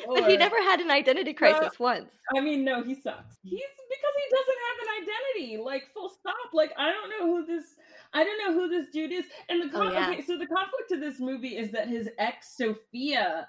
[0.06, 2.12] but he never had an identity crisis once.
[2.34, 3.36] I mean, no, he sucks.
[3.42, 5.62] He's because he doesn't have an identity.
[5.62, 6.52] Like full stop.
[6.52, 7.76] Like I don't know who this.
[8.12, 9.24] I don't know who this dude is.
[9.48, 10.10] And the Oh, yeah.
[10.10, 13.48] okay, so the conflict of this movie is that his ex Sophia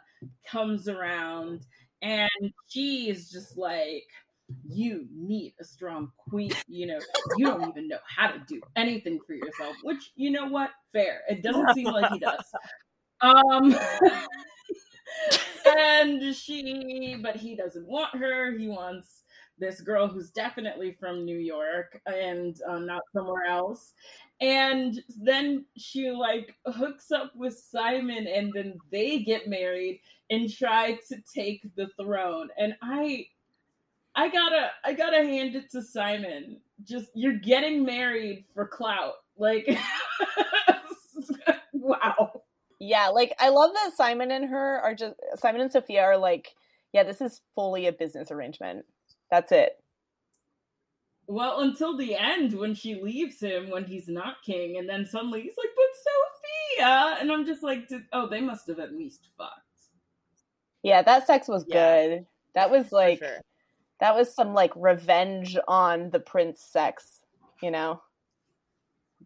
[0.49, 1.65] comes around,
[2.01, 2.29] and
[2.67, 4.03] she is just like.
[4.67, 6.51] You need a strong queen.
[6.67, 6.99] You know,
[7.37, 9.75] you don't even know how to do anything for yourself.
[9.83, 10.71] Which, you know what?
[10.93, 11.21] Fair.
[11.29, 12.45] It doesn't seem like he does.
[13.21, 13.75] Um,
[15.77, 18.57] and she, but he doesn't want her.
[18.57, 19.23] He wants
[19.57, 23.93] this girl who's definitely from New York and uh, not somewhere else.
[24.41, 30.99] And then she like hooks up with Simon, and then they get married and try
[31.07, 32.49] to take the throne.
[32.57, 33.27] And I,
[34.15, 36.61] I gotta, I gotta hand it to Simon.
[36.83, 39.67] Just you're getting married for clout, like,
[41.73, 42.41] wow.
[42.79, 46.55] Yeah, like I love that Simon and her are just Simon and Sophia are like,
[46.93, 48.85] yeah, this is fully a business arrangement.
[49.31, 49.77] That's it.
[51.27, 55.41] Well, until the end when she leaves him when he's not king, and then suddenly
[55.41, 59.61] he's like, "But Sophia," and I'm just like, "Oh, they must have at least fucked."
[60.83, 61.65] Yeah, that sex was Yeah.
[61.65, 62.27] good.
[62.53, 63.41] That was For like sure.
[64.05, 67.21] That was some like revenge on the prince sex,
[67.63, 68.03] you know.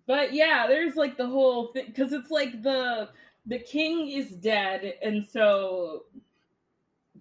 [0.08, 3.10] But yeah, there's like the whole thing because it's like the
[3.46, 6.06] the king is dead, and so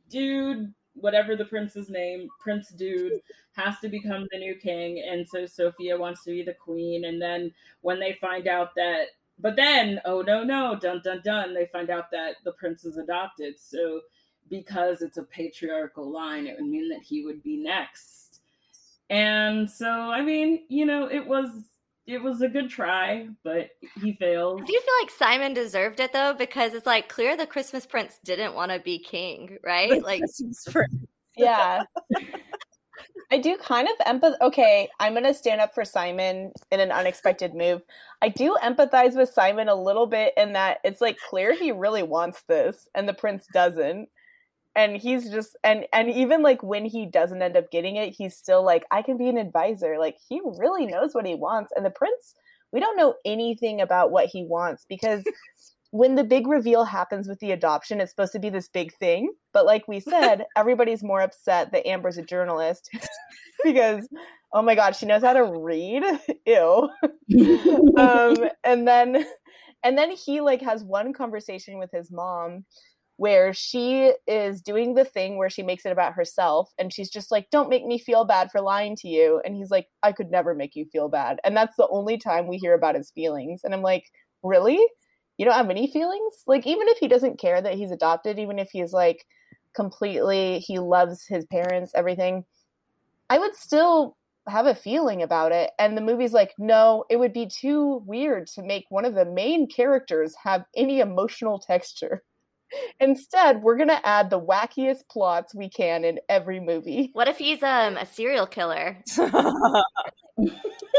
[0.09, 3.21] dude, whatever the prince's name, Prince Dude,
[3.57, 7.21] has to become the new king, and so Sophia wants to be the queen, and
[7.21, 9.07] then when they find out that,
[9.41, 12.99] but then oh no no dun dun dun, they find out that the prince is
[12.99, 14.03] adopted, so
[14.51, 18.41] because it's a patriarchal line, it would mean that he would be next.
[19.11, 21.49] And so, I mean, you know, it was
[22.07, 23.69] it was a good try, but
[24.01, 24.65] he failed.
[24.65, 26.35] Do you feel like Simon deserved it though?
[26.35, 30.03] Because it's like clear the Christmas Prince didn't want to be king, right?
[30.03, 30.23] Like
[31.37, 31.83] Yeah.
[33.31, 34.37] I do kind of empath.
[34.41, 37.83] Okay, I'm gonna stand up for Simon in an unexpected move.
[38.23, 42.03] I do empathize with Simon a little bit in that it's like clear he really
[42.03, 44.09] wants this, and the prince doesn't.
[44.79, 48.37] And he's just and and even like when he doesn't end up getting it, he's
[48.37, 49.99] still like, I can be an advisor.
[49.99, 52.35] Like he really knows what he wants, and the prince,
[52.73, 55.25] we don't know anything about what he wants because
[55.91, 59.33] when the big reveal happens with the adoption, it's supposed to be this big thing.
[59.53, 62.91] But like we said, everybody's more upset that Amber's a journalist
[63.65, 64.07] because,
[64.53, 66.03] oh my god, she knows how to read.
[66.47, 66.89] Ew.
[67.97, 69.27] Um, and then,
[69.83, 72.65] and then he like has one conversation with his mom
[73.19, 77.33] where she is doing the thing where she makes it about herself and she's just
[77.33, 79.43] like don't make me feel bad for lying to you.
[79.45, 81.39] And he's like i could never make you feel bad.
[81.45, 83.63] And that's the only time we hear about his feelings.
[83.65, 84.05] And i'm like
[84.43, 84.81] really?
[85.37, 86.33] You don't have any feelings?
[86.47, 89.25] Like even if he doesn't care that he's adopted even if he's like
[89.75, 92.43] completely he loves his parents everything
[93.29, 94.17] i would still
[94.49, 95.71] have a feeling about it.
[95.79, 99.25] And the movie's like no it would be too weird to make one of the
[99.25, 102.23] main characters have any emotional texture
[103.01, 107.39] instead we're going to add the wackiest plots we can in every movie what if
[107.39, 108.99] he's um a serial killer?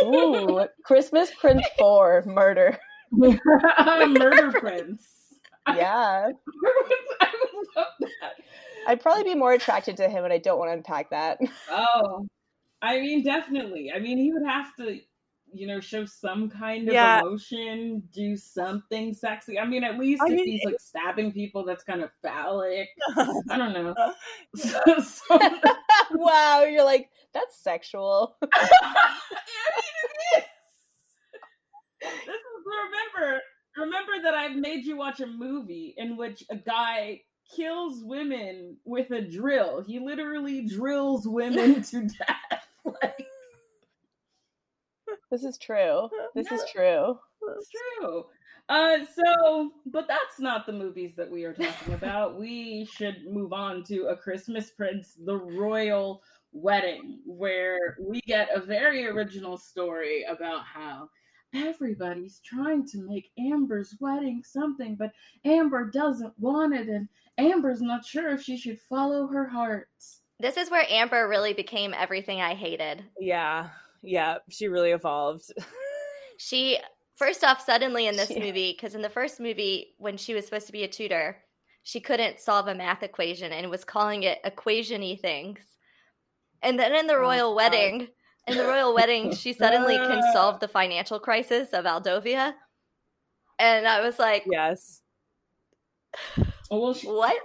[0.03, 2.77] ooh christmas prince 4 murder
[3.11, 5.03] Murder Prince.
[5.67, 6.27] yeah
[7.21, 7.27] I
[7.75, 8.33] love that.
[8.87, 11.39] i'd probably be more attracted to him and i don't want to unpack that
[11.71, 12.27] Oh,
[12.81, 13.91] I mean, definitely.
[13.93, 14.99] I mean, he would have to,
[15.53, 17.19] you know, show some kind of Yeah.
[17.21, 19.57] emotion, do something sexy.
[19.59, 22.87] I mean, at least I if mean, he's like stabbing people, that's kind of phallic.
[23.17, 23.93] I don't know.
[23.97, 24.13] Uh,
[24.55, 25.39] So, so-
[26.11, 28.69] wow you're like that's sexual I mean,
[30.03, 30.43] it is.
[32.25, 33.41] this is remember
[33.77, 37.21] remember that I've made you watch a movie in which a guy
[37.55, 39.81] kills women with a drill.
[39.83, 42.67] He literally drills women to death.
[42.85, 43.25] Like
[45.31, 46.09] This is true.
[46.35, 47.17] This is true.
[47.57, 47.69] it's
[47.99, 48.25] true.
[48.67, 52.39] Uh so but that's not the movies that we are talking about.
[52.39, 58.59] we should move on to A Christmas Prince, The Royal Wedding, where we get a
[58.59, 61.09] very original story about how
[61.53, 65.11] everybody's trying to make Amber's wedding something, but
[65.45, 67.07] Amber doesn't want it, and
[67.39, 69.89] Amber's not sure if she should follow her heart.
[70.39, 73.03] This is where Amber really became everything I hated.
[73.19, 73.69] Yeah,
[74.01, 75.51] yeah, she really evolved.
[76.41, 76.77] She
[77.17, 80.45] first off suddenly in this She- movie because in the first movie when she was
[80.45, 81.35] supposed to be a tutor,
[81.83, 85.59] she couldn't solve a math equation and was calling it equationy things.
[86.61, 87.55] And then in the Oh, royal God.
[87.57, 88.07] wedding,
[88.47, 90.31] in the royal wedding, she suddenly can ah.
[90.33, 92.53] solve the financial crisis of Aldovia.
[93.59, 95.01] And I was like, yes.
[96.71, 97.35] Oh, well, she, what?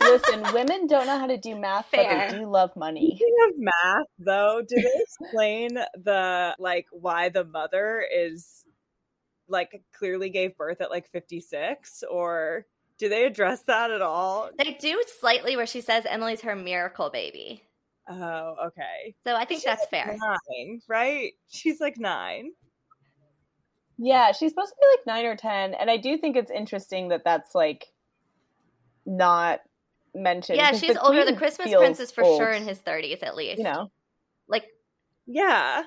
[0.00, 2.30] Listen, women don't know how to do math, but Fair.
[2.30, 3.16] they do love money.
[3.16, 8.64] Speaking of math, though, did they explain the like why the mother is
[9.48, 12.66] like clearly gave birth at like 56 or
[12.98, 14.50] do they address that at all?
[14.58, 17.62] They do slightly where she says Emily's her miracle baby.
[18.08, 19.14] Oh, okay.
[19.26, 20.16] So I think that's fair.
[20.18, 21.32] Nine, right?
[21.48, 22.52] She's like nine.
[23.98, 27.08] Yeah, she's supposed to be like nine or ten, and I do think it's interesting
[27.08, 27.86] that that's like
[29.04, 29.60] not
[30.14, 30.58] mentioned.
[30.58, 31.24] Yeah, 'cause she's the older.
[31.24, 33.58] The Christmas feels prince is for old, sure in his 30s at least.
[33.58, 33.90] You know,
[34.48, 34.66] Like
[35.26, 35.84] Yeah.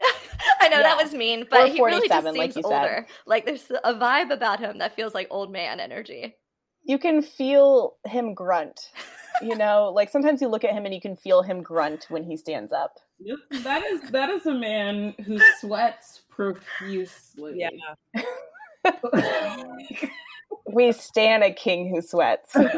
[0.60, 2.72] I know that was mean, but he really just 47, like seems said.
[2.72, 3.06] older.
[3.26, 6.36] Like there's a vibe about him that feels like old man energy.
[6.86, 8.90] you can feel him grunt.
[9.42, 12.22] You know, like sometimes you look at him and you can feel him grunt when
[12.24, 12.98] he stands up.
[13.20, 17.58] Yep, that is that is a man who sweats profusely.
[17.58, 17.70] Yeah.
[20.70, 22.54] We stand a king who sweats.
[22.56, 22.76] I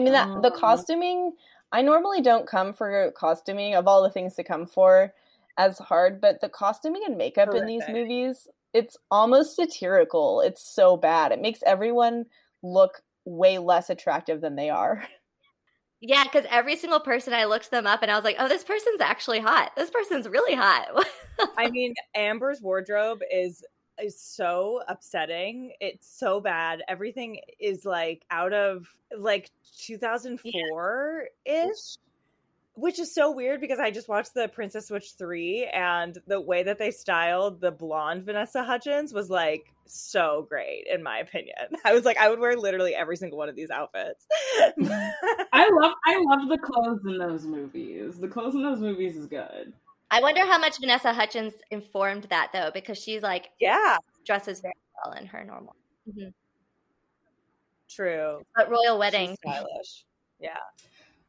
[0.00, 0.58] mean that the Um.
[0.58, 1.32] costuming.
[1.70, 5.12] I normally don't come for costuming of all the things to come for
[5.58, 10.40] as hard, but the costuming and makeup in these movies, it's almost satirical.
[10.40, 11.32] It's so bad.
[11.32, 12.24] It makes everyone
[12.62, 15.04] look way less attractive than they are.
[16.00, 18.62] Yeah, because every single person I looked them up and I was like, oh, this
[18.62, 19.72] person's actually hot.
[19.76, 21.04] This person's really hot.
[21.58, 23.64] I mean, Amber's wardrobe is
[24.02, 25.72] is so upsetting.
[25.80, 26.82] It's so bad.
[26.88, 29.50] Everything is like out of like
[29.86, 31.96] 2004 ish,
[32.74, 36.62] which is so weird because I just watched the Princess Switch 3 and the way
[36.62, 41.56] that they styled the blonde Vanessa Hudgens was like so great in my opinion.
[41.84, 44.26] I was like I would wear literally every single one of these outfits.
[44.60, 48.18] I love I love the clothes in those movies.
[48.18, 49.72] The clothes in those movies is good.
[50.10, 54.74] I wonder how much Vanessa Hudgens informed that though, because she's like yeah, dresses very
[55.04, 55.76] well in her normal.
[57.90, 58.40] true.
[58.56, 59.36] But royal She's wedding.
[59.44, 60.04] stylish.
[60.40, 60.56] Yeah.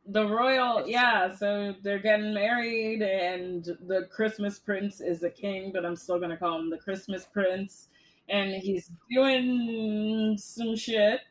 [0.08, 1.34] The royal, yeah.
[1.36, 6.38] So they're getting married, and the Christmas prince is a king, but I'm still gonna
[6.38, 7.90] call him the Christmas prince,
[8.30, 11.22] and he's doing some shit.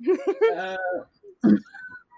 [0.56, 0.76] uh,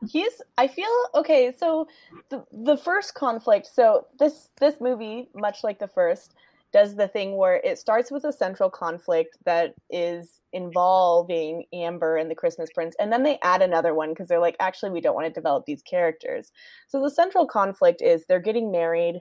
[0.09, 1.87] he's i feel okay so
[2.31, 6.35] the the first conflict so this this movie much like the first
[6.73, 12.31] does the thing where it starts with a central conflict that is involving amber and
[12.31, 15.15] the christmas prince and then they add another one because they're like actually we don't
[15.15, 16.51] want to develop these characters.
[16.89, 19.21] So the central conflict is they're getting married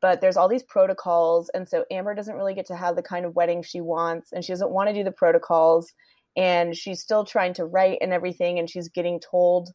[0.00, 3.24] but there's all these protocols and so amber doesn't really get to have the kind
[3.24, 5.92] of wedding she wants and she doesn't want to do the protocols
[6.36, 9.70] and she's still trying to write and everything and she's getting told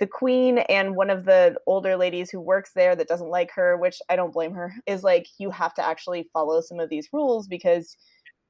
[0.00, 3.76] the queen and one of the older ladies who works there that doesn't like her
[3.76, 7.08] which i don't blame her is like you have to actually follow some of these
[7.12, 7.96] rules because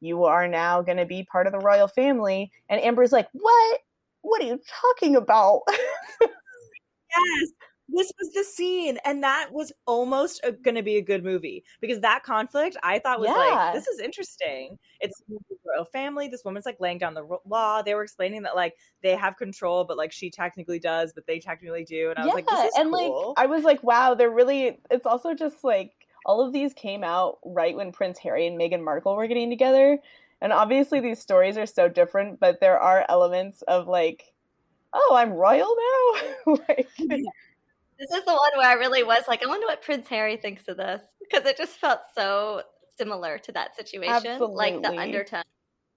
[0.01, 2.51] you are now going to be part of the royal family.
[2.69, 3.81] And amber's like what?
[4.23, 5.63] What are you talking about?
[7.11, 7.51] Yes,
[7.95, 12.01] this was the scene, and that was almost going to be a good movie because
[12.01, 13.37] that conflict I thought was Yeah.
[13.37, 14.79] like, this is interesting.
[15.01, 16.29] It's a royal family.
[16.29, 17.83] This woman's like laying down the law.
[17.83, 21.39] They were explaining that like they have control, but like she technically does, but they
[21.39, 22.11] technically do.
[22.11, 23.35] And I was like, this is and cool.
[23.37, 24.79] like I was like, wow, they're really.
[24.91, 25.93] It's also just like
[26.27, 29.99] all of these came out right when Prince Harry and Meghan Markle were getting together,
[30.41, 34.33] and obviously these stories are so different, but there are elements of like,
[34.93, 35.75] oh, I'm royal
[36.47, 36.53] now.
[36.69, 36.89] like,
[38.01, 40.67] This is the one where I really was like, I wonder what Prince Harry thinks
[40.69, 41.03] of this.
[41.21, 42.63] Because it just felt so
[42.97, 44.41] similar to that situation.
[44.41, 45.43] Like the undertone.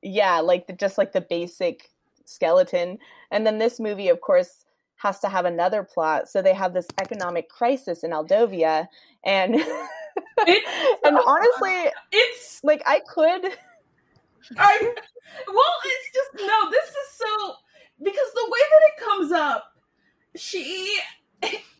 [0.02, 1.90] yeah, like the just like the basic
[2.26, 2.98] skeleton,
[3.32, 4.66] and then this movie, of course.
[4.98, 8.88] Has to have another plot, so they have this economic crisis in Aldovia,
[9.26, 13.52] and It- and honestly, it's like I could
[14.58, 14.94] I
[15.48, 16.70] well, it's just no.
[16.72, 17.56] This is so
[18.02, 19.64] because the way that it comes up,
[20.38, 20.98] she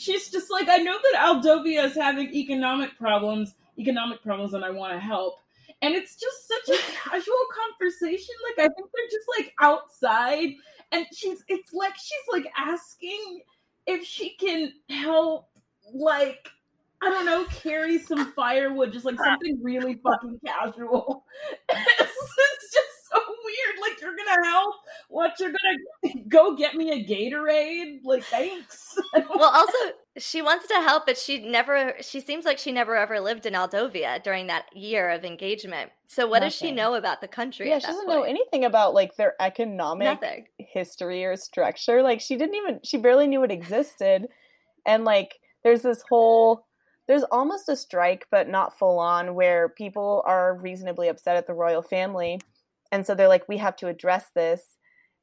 [0.00, 4.70] she's just like I know that Aldovia is having economic problems, economic problems, and I
[4.70, 5.34] want to help.
[5.82, 7.34] And it's just such a casual
[7.78, 8.34] conversation.
[8.48, 10.54] Like I think they're just like outside,
[10.92, 13.42] and she's it's like she's like asking
[13.86, 15.48] if she can help,
[15.92, 16.48] like
[17.02, 21.24] I don't know, carry some firewood, just like something really fucking casual.
[21.68, 22.89] it's, just
[23.50, 23.80] weird.
[23.80, 24.74] Like you're gonna help?
[25.08, 28.00] What you're gonna go get me a Gatorade?
[28.04, 28.98] Like thanks.
[29.14, 33.20] Well, also, she wants to help, but she never, she seems like she never ever
[33.20, 35.90] lived in Aldovia during that year of engagement.
[36.08, 37.68] So, what does she know about the country?
[37.68, 40.46] Yeah, at she that doesn't know anything about like their economic Nothing.
[40.58, 42.02] history or structure.
[42.02, 44.26] Like she didn't even she barely knew it existed.
[44.86, 46.66] And like there's this whole
[47.06, 51.54] there's almost a strike but not full on where people are reasonably upset at the
[51.54, 52.40] royal family.
[52.92, 54.62] And so they're like we have to address this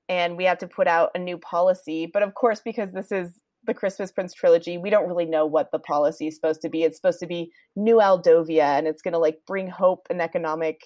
[0.10, 2.10] and we have to put out a new policy.
[2.12, 5.72] But of course because this is the Christmas Prince trilogy, we don't really know what
[5.72, 6.84] the policy is supposed to be.
[6.84, 10.82] It's supposed to be new Aldovia and it's going to like bring hope and economic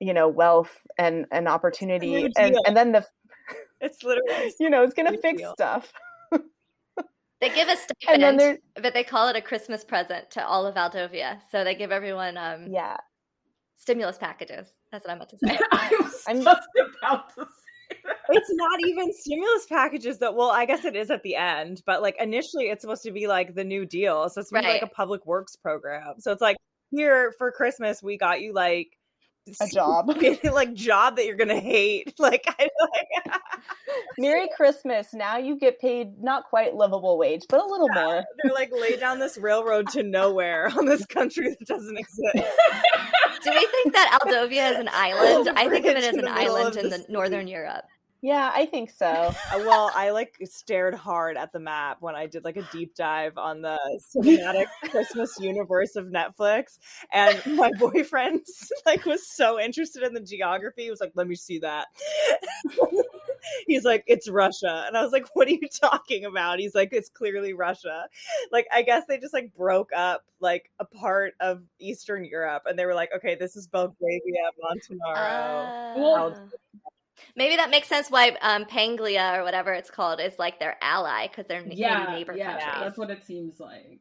[0.00, 3.04] you know wealth and and opportunity new and and then the
[3.80, 5.52] It's literally you know it's gonna fix deal.
[5.54, 5.92] stuff
[7.40, 7.76] They give a
[8.08, 11.38] and then stipend, but they call it a Christmas present to all of Aldovia.
[11.52, 12.96] So they give everyone um, yeah
[13.78, 14.68] stimulus packages.
[14.92, 15.58] That's what I meant to say.
[15.72, 16.68] I was I'm- just
[17.02, 18.16] about to say that.
[18.28, 22.02] it's not even stimulus packages that well i guess it is at the end but
[22.02, 24.74] like initially it's supposed to be like the new deal so it's supposed to be
[24.74, 26.58] like a public works program so it's like
[26.90, 28.88] here for christmas we got you like
[29.60, 30.10] a job.
[30.58, 32.68] Like job that you're gonna hate like i
[33.28, 33.40] like
[34.18, 35.14] merry christmas.
[35.14, 38.24] Now you get paid not quite livable wage but a little more.
[38.42, 42.48] they're like lay down this railroad to nowhere on this country that doesn't exist.
[43.42, 45.50] Do we think that Aldovia is an island?
[45.56, 47.84] I think of it as an island in the the northern Europe.
[48.22, 49.06] Yeah i think so.
[49.06, 52.94] Uh, well i like stared hard at the map when i did like a deep
[52.94, 53.78] dive on the
[54.14, 56.78] cinematic christmas universe of netflix
[57.12, 58.40] and my boyfriend
[58.86, 61.86] like was so interested in the geography he was like let me see that.
[63.66, 64.84] He's like it's russia.
[64.86, 66.58] And i was like what are you talking about?
[66.58, 68.06] He's like it's clearly russia.
[68.52, 72.78] Like i guess they just like broke up like a part of eastern europe and
[72.78, 76.88] they were like okay this is belgravia montenegro Well- Ah.
[77.36, 81.28] Maybe that makes sense why um, Penglia or whatever it's called is like their ally
[81.28, 82.82] because they're yeah, neighbor yeah, countries.
[82.84, 84.00] that's what it seems like.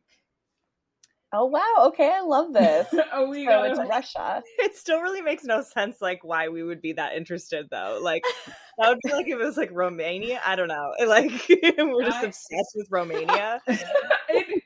[1.33, 2.87] oh wow okay i love this.
[3.13, 4.43] Oh, we so it's gotta- russia.
[4.59, 7.99] It still really makes no sense like why we would be that interested though.
[8.01, 8.23] Like
[8.79, 10.93] that would be like if it was like romania i don't know.
[11.07, 13.61] Like we're just I- obsessed with romania.
[13.67, 14.63] It-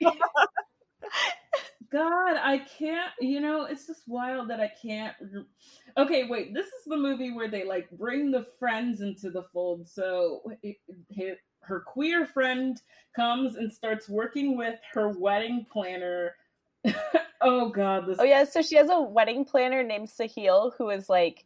[1.92, 3.12] God, I can't.
[3.20, 5.14] You know, it's just wild that I can't.
[5.98, 6.54] Okay, wait.
[6.54, 9.88] This is the movie where they like bring the friends into the fold.
[9.88, 10.78] So it,
[11.10, 12.82] it- her queer friend
[13.16, 16.36] comes and starts working with her wedding planner.
[17.42, 18.18] oh God, this.
[18.20, 21.46] oh yeah so she has a wedding planner named sahil who is like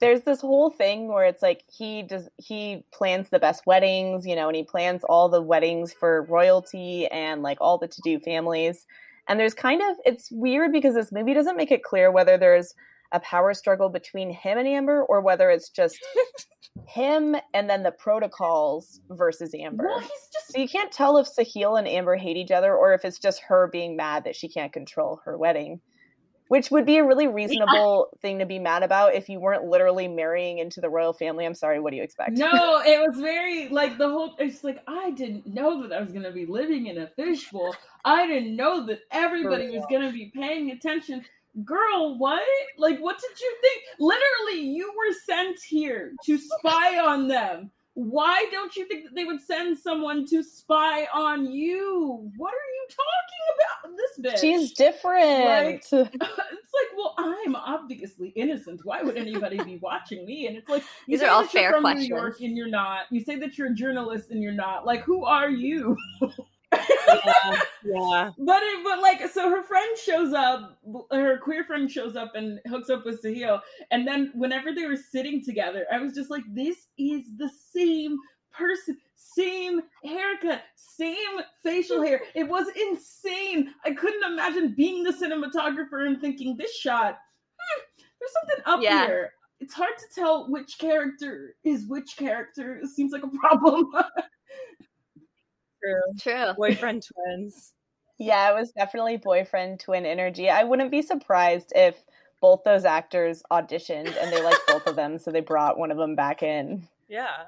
[0.00, 4.36] there's this whole thing where it's like he does he plans the best weddings you
[4.36, 8.86] know and he plans all the weddings for royalty and like all the to-do families
[9.28, 12.74] and there's kind of it's weird because this movie doesn't make it clear whether there's
[13.12, 15.98] a power struggle between him and amber or whether it's just
[16.86, 19.86] him and then the protocols versus amber.
[19.86, 22.92] Well, he's just so you can't tell if sahil and amber hate each other or
[22.92, 25.80] if it's just her being mad that she can't control her wedding
[26.48, 30.08] which would be a really reasonable thing to be mad about if you weren't literally
[30.08, 33.68] marrying into the royal family i'm sorry what do you expect No, it was very
[33.68, 34.34] like the whole.
[34.38, 37.74] It's like I didn't know that I was gonna be living in a fishbowl.
[38.04, 41.24] I didn't know that everybody was gonna be paying attention.
[41.64, 42.42] Girl, what?
[42.76, 43.82] Like, what did you think?
[43.98, 47.70] Literally, you were sent here to spy on them.
[47.98, 52.30] Why don't you think that they would send someone to spy on you?
[52.36, 53.96] What are you talking about?
[53.96, 54.40] This bitch.
[54.40, 58.82] she's different it's like, well, I'm obviously innocent.
[58.84, 60.46] Why would anybody be watching me?
[60.46, 62.08] And it's like, you These are all you're fair from questions.
[62.08, 63.06] New York and you're not.
[63.10, 64.86] You say that you're a journalist and you're not.
[64.86, 65.96] Like, who are you?
[66.90, 68.30] yeah, yeah.
[68.38, 70.78] But it, but like, so her friend shows up,
[71.12, 73.60] her queer friend shows up and hooks up with Sahil.
[73.90, 78.16] And then whenever they were sitting together, I was just like, this is the same
[78.52, 82.20] person, same haircut, same facial hair.
[82.34, 83.72] It was insane.
[83.84, 87.18] I couldn't imagine being the cinematographer and thinking this shot,
[87.58, 89.06] hmm, there's something up Yeah.
[89.06, 89.32] here.
[89.60, 92.78] It's hard to tell which character is which character.
[92.78, 93.90] It seems like a problem.
[95.82, 96.02] True.
[96.20, 96.54] True.
[96.56, 97.72] boyfriend twins
[98.20, 100.50] Yeah, it was definitely boyfriend twin energy.
[100.50, 101.96] I wouldn't be surprised if
[102.40, 105.98] both those actors auditioned and they liked both of them, so they brought one of
[105.98, 106.88] them back in.
[107.08, 107.44] Yeah.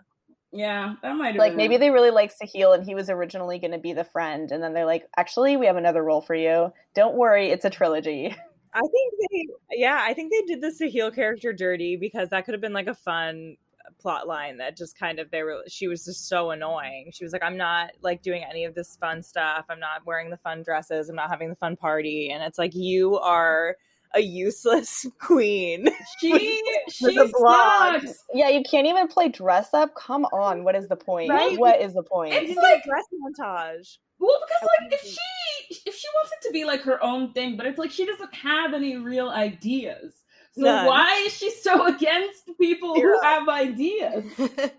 [0.52, 1.78] Yeah, that might have Like been maybe it.
[1.78, 4.72] they really like Sahil and he was originally going to be the friend, and then
[4.72, 6.72] they're like, actually, we have another role for you.
[6.94, 8.34] Don't worry, it's a trilogy.
[8.72, 12.54] I think they, yeah, I think they did the Sahil character dirty because that could
[12.54, 13.56] have been like a fun
[13.98, 17.10] plot line that just kind of they were she was just so annoying.
[17.12, 19.66] She was like, I'm not like doing any of this fun stuff.
[19.68, 21.08] I'm not wearing the fun dresses.
[21.08, 22.30] I'm not having the fun party.
[22.30, 23.76] And it's like you are
[24.14, 25.88] a useless queen.
[26.20, 28.24] she With she a sucks.
[28.34, 29.94] Yeah, you can't even play dress up.
[29.94, 31.30] Come on, what is the point?
[31.30, 31.56] Right?
[31.58, 32.34] What is the point?
[32.34, 33.98] It's It's like- like dress montage.
[34.18, 37.56] Well, because like if she if she wants it to be like her own thing,
[37.56, 40.14] but it's like she doesn't have any real ideas.
[40.52, 40.86] So None.
[40.86, 43.18] why is she so against people Zero.
[43.20, 44.24] who have ideas?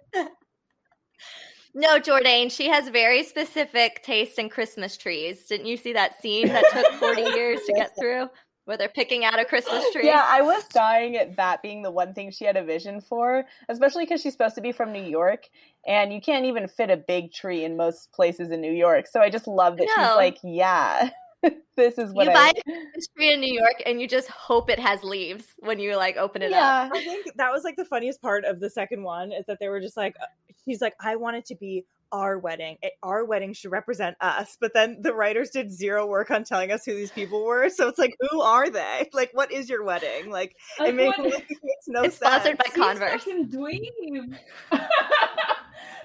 [1.74, 5.46] no, Jordan, she has very specific taste in Christmas trees.
[5.46, 8.28] Didn't you see that scene that took 40 years to get through
[8.66, 10.06] where they're picking out a Christmas tree?
[10.06, 13.46] Yeah, I was dying at that being the one thing she had a vision for,
[13.70, 15.48] especially because she's supposed to be from New York,
[15.88, 19.08] and you can't even fit a big tree in most places in New York.
[19.08, 20.04] So I just love that No.
[20.08, 21.10] she's like, yeah,
[21.76, 22.34] this is what you I.
[22.34, 25.80] buy a Christmas tree in New York and you just hope it has leaves when
[25.80, 26.52] you like open it up.
[26.52, 29.60] yeah, I think that was like the funniest part of the second one is that
[29.60, 30.26] they were just like, uh,
[30.66, 32.78] she's like, I want it to be our wedding.
[32.82, 34.58] It- Our wedding should represent us.
[34.60, 37.70] But then the writers did zero work on telling us who these people were.
[37.70, 39.10] So it's like, who are they?
[39.14, 40.30] Like, what is your wedding?
[40.30, 41.48] Like, Like, it, makes, it makes
[41.88, 42.30] no It's sense.
[42.30, 43.24] sponsored by These Converse.
[43.24, 44.36] fucking dweebs.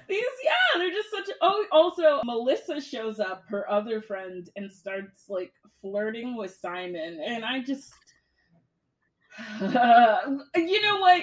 [0.07, 1.35] These, yeah, they're just such.
[1.41, 5.51] Oh, also, Melissa shows up, her other friend, and starts like
[5.81, 7.93] flirting with Simon, and I just.
[9.61, 11.21] you know what,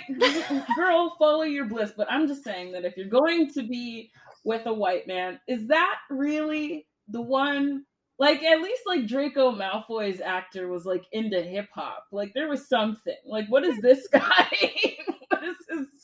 [0.76, 1.92] girl, follow your bliss.
[1.96, 4.10] But I'm just saying that if you're going to be
[4.44, 7.84] with a white man, is that really the one?
[8.16, 12.04] Like at least like Draco Malfoy's actor was like into hip hop.
[12.12, 13.16] Like there was something.
[13.26, 14.48] Like what is this guy?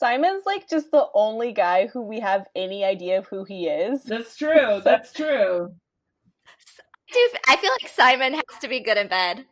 [0.01, 0.31] what is his?
[0.31, 4.03] Simon's like just the only guy who we have any idea of who he is.
[4.03, 4.81] That's true.
[4.83, 5.73] That's true.
[7.13, 9.45] Dude, I feel like Simon has to be good in bed.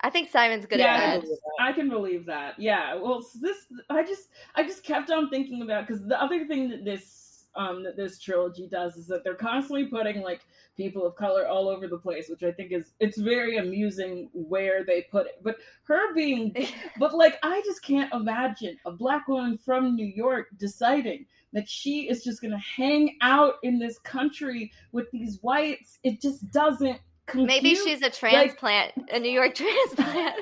[0.00, 1.28] I think Simon's good Yeah, in bed.
[1.60, 2.58] I can believe that.
[2.58, 2.94] Yeah.
[2.94, 3.56] Well, this
[3.88, 7.25] I just I just kept on thinking about because the other thing that this
[7.56, 10.42] um that this trilogy does is that they're constantly putting like
[10.76, 14.84] people of color all over the place, which I think is it's very amusing where
[14.84, 15.40] they put it.
[15.42, 16.54] But her being
[16.98, 22.08] but like I just can't imagine a black woman from New York deciding that she
[22.08, 25.98] is just gonna hang out in this country with these whites.
[26.02, 27.48] It just doesn't compute.
[27.48, 30.34] Maybe she's a transplant, a New York transplant.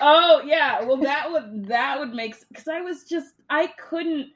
[0.00, 4.30] Oh yeah, well that would that would make because I was just I couldn't.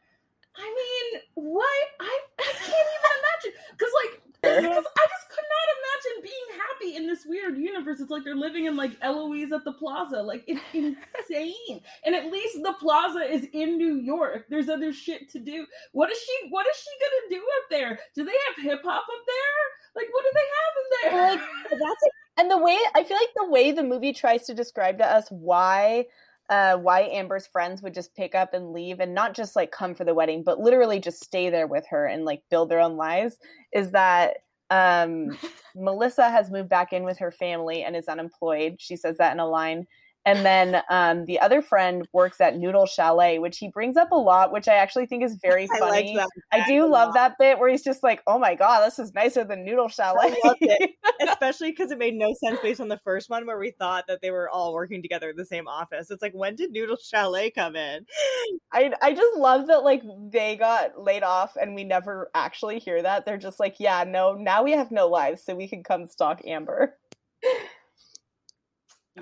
[0.58, 5.66] I mean, what I I can't even imagine because like because I just could not
[5.76, 8.00] imagine being happy in this weird universe.
[8.00, 10.22] It's like they're living in like Eloise at the Plaza.
[10.22, 11.80] Like it's insane.
[12.04, 14.46] and at least the Plaza is in New York.
[14.48, 15.66] There's other shit to do.
[15.92, 16.48] What is she?
[16.50, 17.98] What is she gonna do up there?
[18.14, 19.62] Do they have hip hop up there?
[19.94, 21.30] Like what do they have in there?
[21.30, 21.40] Like,
[21.70, 22.04] that's
[22.38, 25.28] and the way I feel like the way the movie tries to describe to us
[25.30, 26.06] why
[26.48, 29.94] uh why Amber's friends would just pick up and leave and not just like come
[29.94, 32.96] for the wedding but literally just stay there with her and like build their own
[32.96, 33.36] lives
[33.72, 34.38] is that
[34.70, 35.36] um
[35.76, 38.76] Melissa has moved back in with her family and is unemployed.
[38.78, 39.86] She says that in a line.
[40.26, 44.16] And then um, the other friend works at Noodle Chalet, which he brings up a
[44.16, 46.16] lot, which I actually think is very I funny.
[46.16, 46.28] like that.
[46.52, 47.14] I do love lot.
[47.14, 50.36] that bit where he's just like, "Oh my god, this is nicer than Noodle Chalet."
[50.44, 50.90] loved it.
[51.28, 54.20] Especially because it made no sense based on the first one where we thought that
[54.20, 56.10] they were all working together in the same office.
[56.10, 58.04] It's like, when did Noodle Chalet come in?
[58.72, 60.02] I I just love that like
[60.32, 63.24] they got laid off and we never actually hear that.
[63.24, 66.40] They're just like, "Yeah, no, now we have no lives, so we can come stalk
[66.46, 66.95] Amber."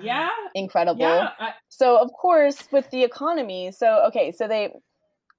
[0.01, 1.01] Yeah, Incredible.
[1.01, 1.29] yeah.
[1.39, 4.73] I, so of course with the economy so okay so they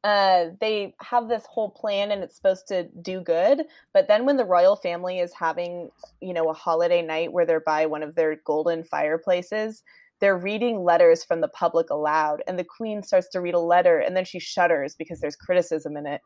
[0.04, 4.36] uh they have this whole plan and it's supposed to do good but then when
[4.36, 5.90] the royal family is having
[6.20, 9.82] you know a holiday night where they're by one of their golden fireplaces
[10.20, 13.98] they're reading letters from the public aloud and the queen starts to read a letter
[13.98, 16.20] and then she shudders because there's criticism in it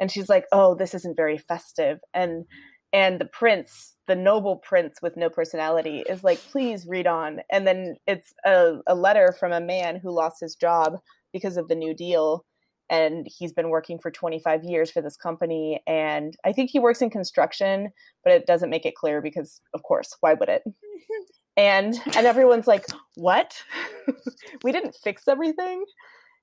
[0.00, 2.44] and she's like oh this isn't very festive and
[2.92, 7.40] and the prince the noble prince with no personality is like please read on.
[7.50, 10.98] And then it's a, a letter from a man who lost his job
[11.32, 12.44] because of the new deal
[12.90, 17.00] and he's been working for 25 years for this company and i think he works
[17.00, 17.90] in construction
[18.22, 20.62] but it doesn't make it clear because of course why would it?
[21.54, 23.54] And and everyone's like what?
[24.64, 25.84] We didn't fix everything?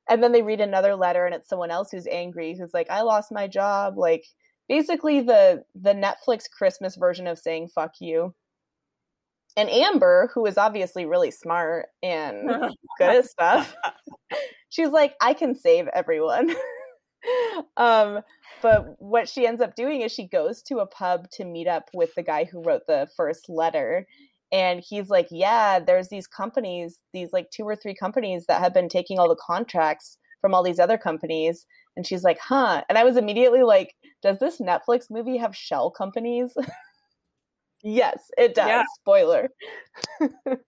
[0.08, 3.02] And then they read another letter and it's someone else who's angry who's like i
[3.02, 4.26] lost my job like
[4.70, 8.34] basically the the netflix christmas version of saying fuck you
[9.58, 12.50] And Amber, who is obviously really smart and
[12.98, 13.76] good at stuff,
[14.70, 16.56] she's like, I can save everyone.
[17.78, 18.22] um,
[18.62, 21.90] but what she ends up doing is she goes to a pub to meet up
[21.94, 24.08] with the guy who wrote the first letter.
[24.52, 28.74] And he's like, Yeah, there's these companies, these like two or three companies that have
[28.74, 31.66] been taking all the contracts from all these other companies.
[31.96, 32.84] And she's like, Huh.
[32.90, 36.56] And I was immediately like, Does this Netflix movie have shell companies?
[37.84, 38.68] yes, it does.
[38.68, 38.84] Yeah.
[39.00, 39.50] Spoiler.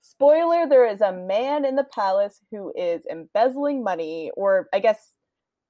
[0.00, 5.14] Spoiler there is a man in the palace who is embezzling money, or I guess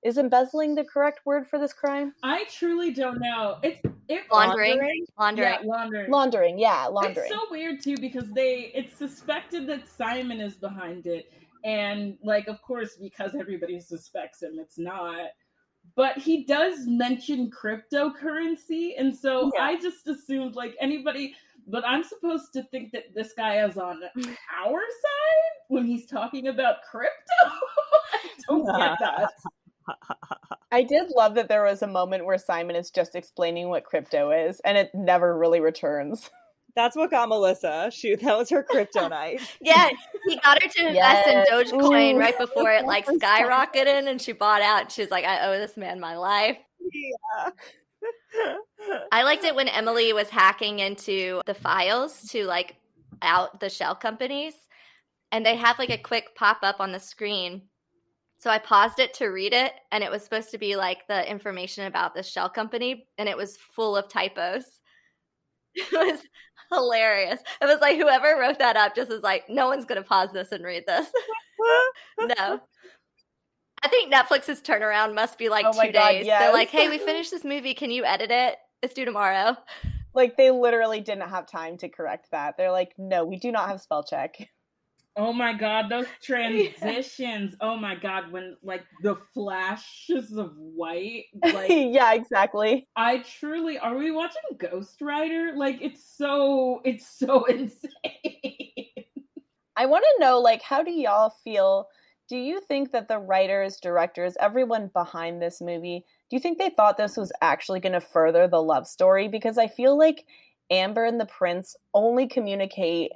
[0.04, 2.14] is embezzling the correct word for this crime?
[2.22, 3.58] I truly don't know.
[3.62, 5.04] It's it Laundering.
[5.18, 5.48] Laundering.
[5.48, 6.10] Yeah, laundering.
[6.10, 7.26] Laundering, yeah, laundering.
[7.30, 11.32] It's so weird too because they it's suspected that Simon is behind it,
[11.64, 15.28] and like of course because everybody suspects him, it's not.
[15.96, 19.64] But he does mention cryptocurrency, and so Yeah.
[19.64, 21.34] I just assumed like anybody.
[21.70, 24.00] But I'm supposed to think that this guy is on
[24.64, 27.12] our side when he's talking about crypto.
[28.14, 29.32] I don't get that.
[30.72, 34.30] I did love that there was a moment where Simon is just explaining what crypto
[34.30, 36.30] is, and it never really returns.
[36.78, 37.90] That's what got Melissa.
[37.92, 39.40] Shoot, that was her kryptonite.
[39.60, 39.88] Yeah,
[40.28, 40.94] he got her to invest
[41.26, 41.48] Yes.
[41.48, 42.18] in Dogecoin Ooh.
[42.18, 44.92] right before it like skyrocketed, and she bought out.
[44.92, 47.50] She's like, "I owe this man my life." yeah.
[49.10, 52.76] I liked it when Emily was hacking into the files to like
[53.22, 54.54] out the shell companies,
[55.32, 57.62] and they have like a quick pop up on the screen.
[58.38, 61.28] So I paused it to read it, and it was supposed to be like the
[61.28, 64.62] information about the shell company, and it was full of typos.
[65.74, 66.20] It was
[66.70, 67.40] hilarious.
[67.60, 70.52] It was like whoever wrote that up just was like, no one's gonna pause this
[70.52, 71.10] and read this.
[72.20, 72.60] no.
[73.82, 76.26] I think Netflix's turnaround must be like Oh two God, days.
[76.26, 77.74] They're like, hey, we finished this movie.
[77.74, 78.56] Can you edit it?
[78.82, 79.56] It's due tomorrow.
[80.14, 82.56] Like they literally didn't have time to correct that.
[82.56, 84.48] They're like, no, we do not have spell check.
[85.18, 87.56] Oh my god, those transitions.
[87.60, 92.86] Oh my god, when like the flashes of white, like yeah, exactly.
[92.94, 95.54] I truly are we watching Ghost Rider?
[95.56, 97.90] Like it's so it's so insane.
[99.76, 101.88] I want to know, like, how do y'all feel?
[102.28, 106.70] Do you think that the writers, directors, everyone behind this movie, do you think they
[106.70, 109.28] thought this was actually going to further the love story?
[109.28, 110.26] Because I feel like
[110.70, 113.12] Amber and the prince only communicate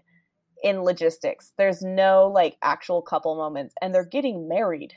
[0.63, 1.53] in logistics.
[1.59, 4.95] There's no like actual couple moments, and they're getting married.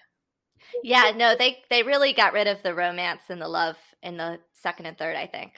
[0.84, 4.40] Yeah, no, they they really got rid of the romance and the love in the
[4.54, 5.16] second and third.
[5.16, 5.54] I think.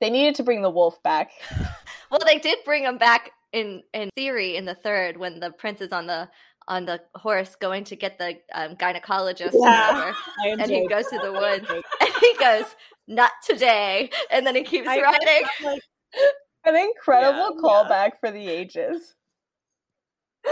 [0.00, 1.30] They needed to bring the wolf back.
[2.10, 5.82] Well, they did bring him back in in theory in the third when the prince
[5.82, 6.26] is on the
[6.66, 9.92] on the horse going to get the um, gynecologist or Yeah.
[9.92, 10.16] whatever,
[10.62, 12.64] and he goes to the woods and he goes,
[13.08, 15.48] "Not today," and then he keeps I- riding.
[15.62, 15.82] Like,
[16.64, 19.14] An incredible Yeah, callback for the ages.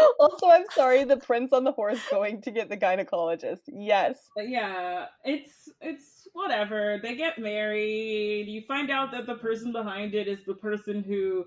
[0.18, 3.60] Also, I'm sorry, the prince on the horse going to get the gynecologist.
[3.68, 4.28] Yes.
[4.34, 6.98] But yeah, it's it's whatever.
[7.02, 8.48] They get married.
[8.48, 11.46] You find out that the person behind it is the person who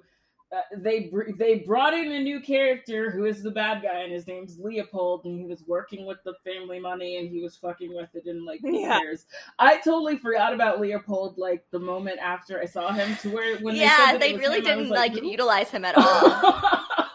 [0.51, 4.11] uh, they br- they brought in a new character who is the bad guy, and
[4.11, 7.93] his name's Leopold, and he was working with the family money, and he was fucking
[7.95, 8.99] with it, and like who Yeah.
[8.99, 9.25] cares?
[9.59, 11.37] I totally forgot about Leopold.
[11.37, 14.29] Like the moment after I saw him, to where when they, yeah, said that they
[14.31, 17.08] it was really him, I was didn't like "Who?" utilize him at all.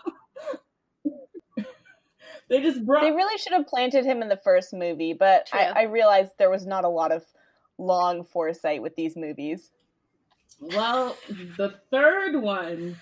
[2.54, 5.72] They just brought They really should have planted him in the first movie, but I,
[5.74, 7.24] I realized there was not a lot of
[7.78, 9.72] long foresight with these movies.
[10.60, 11.16] Well,
[11.56, 12.96] the third one,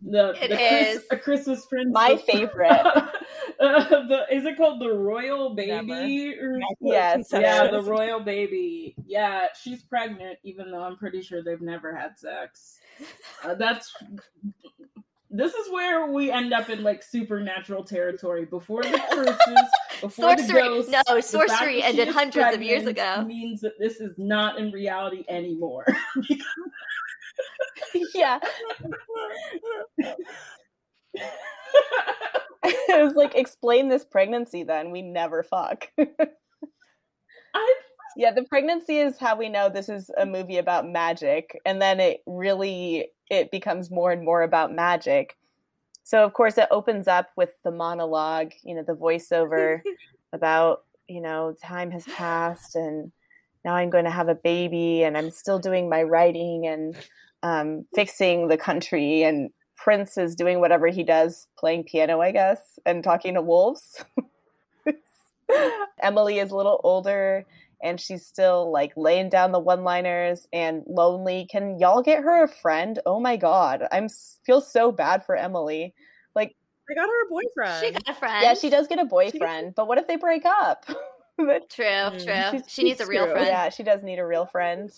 [0.00, 1.90] the, It the Chris, a Christmas Prince.
[1.92, 2.70] My favorite.
[2.70, 3.10] uh,
[3.58, 6.36] the, is it called the Royal Baby?
[6.40, 8.94] Or, Yes, yeah, the Royal Baby.
[9.04, 12.78] Yeah, she's pregnant, even though I'm pretty sure they've never had sex.
[13.42, 13.92] Uh, that's.
[15.34, 18.44] This is where we end up in like supernatural territory.
[18.44, 19.36] Before the curses,
[20.02, 23.24] before Sorcery- the ghosts, no, sorcery ended hundreds of years ago.
[23.24, 25.86] Means that this is not in reality anymore.
[28.14, 28.38] yeah.
[31.14, 34.90] it was like, explain this pregnancy then.
[34.90, 35.88] We never fuck.
[37.54, 37.74] I
[38.16, 41.58] yeah, the pregnancy is how we know this is a movie about magic.
[41.64, 45.38] And then it really it becomes more and more about magic.
[46.04, 49.80] So of course it opens up with the monologue, you know, the voiceover
[50.34, 53.10] about, you know, time has passed and
[53.64, 56.94] now I'm going to have a baby and I'm still doing my writing and
[57.42, 62.78] um, fixing the country and Prince is doing whatever he does, playing piano, I guess,
[62.84, 64.04] and talking to wolves.
[66.02, 67.46] Emily is a little older
[67.82, 71.46] and she's still like laying down the one-liners and lonely.
[71.50, 72.98] Can y'all get her a friend?
[73.06, 74.08] Oh my god, I'm
[74.46, 75.94] feel so bad for Emily.
[76.34, 76.54] Like
[76.90, 77.84] I got her a boyfriend.
[77.86, 78.42] She got a friend.
[78.42, 80.84] yeah, she does get a boyfriend, but what if they break up?
[81.38, 81.48] True,
[81.86, 82.24] Mm.
[82.24, 82.58] true.
[82.58, 83.32] She's- she needs a real true.
[83.32, 83.46] friend.
[83.48, 84.90] Yeah, she does need a real friend.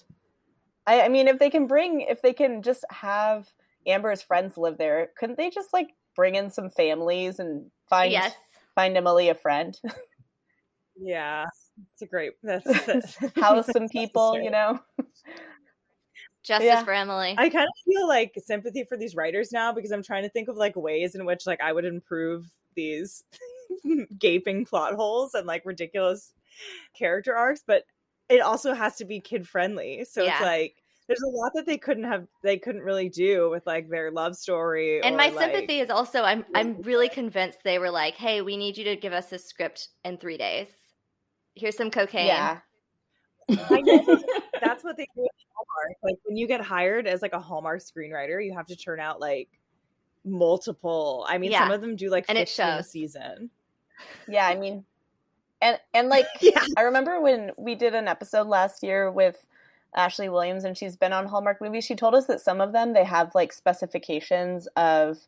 [0.86, 3.48] I, I mean, if they can bring, if they can just have
[3.86, 8.34] Amber's friends live there, couldn't they just like bring in some families and find Yes.
[8.74, 9.78] find Emily a friend,
[10.96, 11.46] Yeah,
[11.92, 12.32] it's a great.
[12.42, 14.80] That's, that's house that's some people, you know?
[16.42, 16.84] Justice Yeah.
[16.84, 17.34] for Emily.
[17.38, 20.48] I kind of feel like sympathy for these writers now because I'm trying to think
[20.48, 23.24] of like ways in which like I would improve these
[24.18, 26.32] gaping plot holes and like ridiculous
[26.96, 27.84] character arcs, but
[28.28, 30.04] it also has to be kid friendly.
[30.04, 33.66] So it's like there's a lot that they couldn't have they couldn't really do with
[33.66, 35.02] like their love story.
[35.02, 38.42] and or, my like- sympathy is also I'm I'm really convinced they were like, "Hey,
[38.42, 40.68] we need you to give us a script in 3 days.
[41.54, 42.58] Here's some cocaine." Yeah.
[43.48, 43.54] I
[44.62, 45.96] that's what they do at Hallmark.
[46.02, 49.20] Like when you get hired as like a Hallmark screenwriter, you have to turn out
[49.20, 49.48] like
[50.24, 51.26] multiple.
[51.28, 53.50] I mean, some of them do like And it 15 a season.
[54.28, 54.84] Yeah, I mean,
[55.60, 56.64] and and like Yeah.
[56.76, 59.44] I remember when we did an episode last year with
[59.94, 61.84] Ashley Williams, and she's been on Hallmark movies.
[61.84, 65.18] She told us that some of them they have like specifications of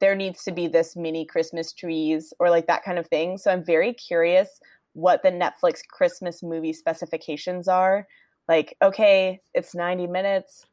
[0.00, 3.38] there needs to be this mini Christmas trees or like that kind of thing.
[3.38, 4.60] So I'm very curious
[4.94, 8.06] what the Netflix Christmas movie specifications are.
[8.48, 10.66] Like, okay, it's 90 minutes.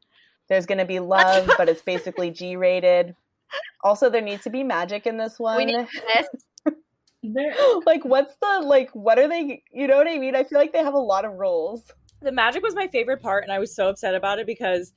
[0.48, 3.14] There's going to be love, but it's basically G rated.
[3.82, 6.26] Also, there needs to be magic in this one We need this.
[7.84, 10.72] Like what's the like what are they you know what i mean i feel like
[10.72, 11.82] they have a lot of rules
[12.22, 14.92] The magic was my favorite part, and I was so upset about it because.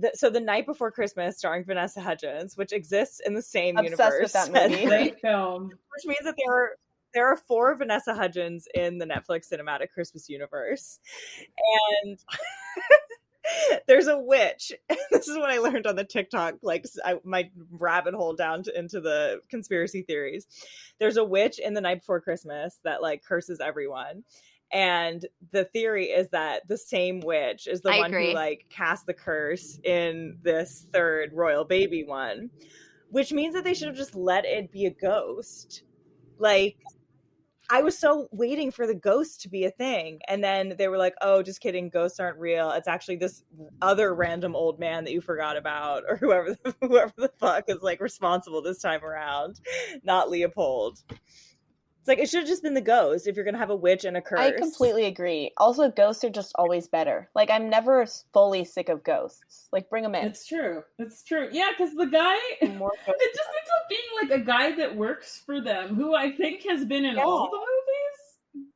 [0.00, 3.98] The, so the night before Christmas, starring Vanessa Hudgens, which exists in the same Obsessed
[3.98, 4.86] universe, with that movie.
[4.86, 5.64] great film.
[5.66, 6.70] which means that there are
[7.14, 11.00] there are four Vanessa Hudgens in the Netflix cinematic Christmas universe,
[12.04, 12.18] and
[13.86, 14.72] there's a witch.
[15.10, 18.78] this is what I learned on the TikTok, like I, my rabbit hole down to,
[18.78, 20.46] into the conspiracy theories.
[20.98, 24.24] There's a witch in the night before Christmas that like curses everyone.
[24.70, 28.28] And the theory is that the same witch is the I one agree.
[28.28, 32.50] who like cast the curse in this third royal baby one,
[33.10, 35.84] which means that they should have just let it be a ghost.
[36.38, 36.76] Like
[37.70, 40.20] I was so waiting for the ghost to be a thing.
[40.26, 41.90] And then they were like, oh, just kidding.
[41.90, 42.70] Ghosts aren't real.
[42.70, 43.42] It's actually this
[43.82, 47.82] other random old man that you forgot about, or whoever the, whoever the fuck is
[47.82, 49.60] like responsible this time around,
[50.02, 51.02] not Leopold.
[52.08, 54.06] It's like it should have just been the ghost if you're gonna have a witch
[54.06, 54.40] and a curse.
[54.40, 59.04] i completely agree also ghosts are just always better like i'm never fully sick of
[59.04, 60.82] ghosts like bring them in It's true.
[60.98, 61.48] It's true.
[61.52, 65.60] Yeah, because the guy, it just ends up being like a guy that works for
[65.60, 68.68] them, who I think has been in all the movies.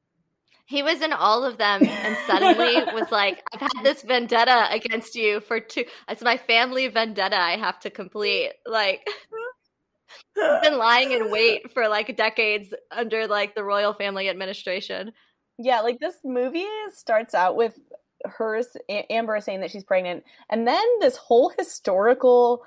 [0.67, 5.15] He was in all of them and suddenly was like, I've had this vendetta against
[5.15, 5.85] you for two.
[6.09, 8.53] It's my family vendetta I have to complete.
[8.67, 9.07] Like,
[10.35, 15.13] he's been lying in wait for like decades under like the royal family administration.
[15.59, 17.79] yeah like this movie starts out with
[18.25, 18.63] her
[19.11, 22.63] amber saying that she's pregnant and then this whole historical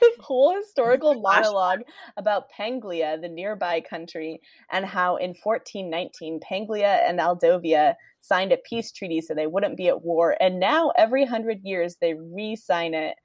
[0.20, 1.80] whole historical monologue
[2.16, 8.92] about Penglia, the nearby country, and how in 1419 Penglia and Aldovia signed a peace
[8.92, 10.36] treaty so they wouldn't be at war.
[10.40, 13.16] And now every hundred years they re-sign it.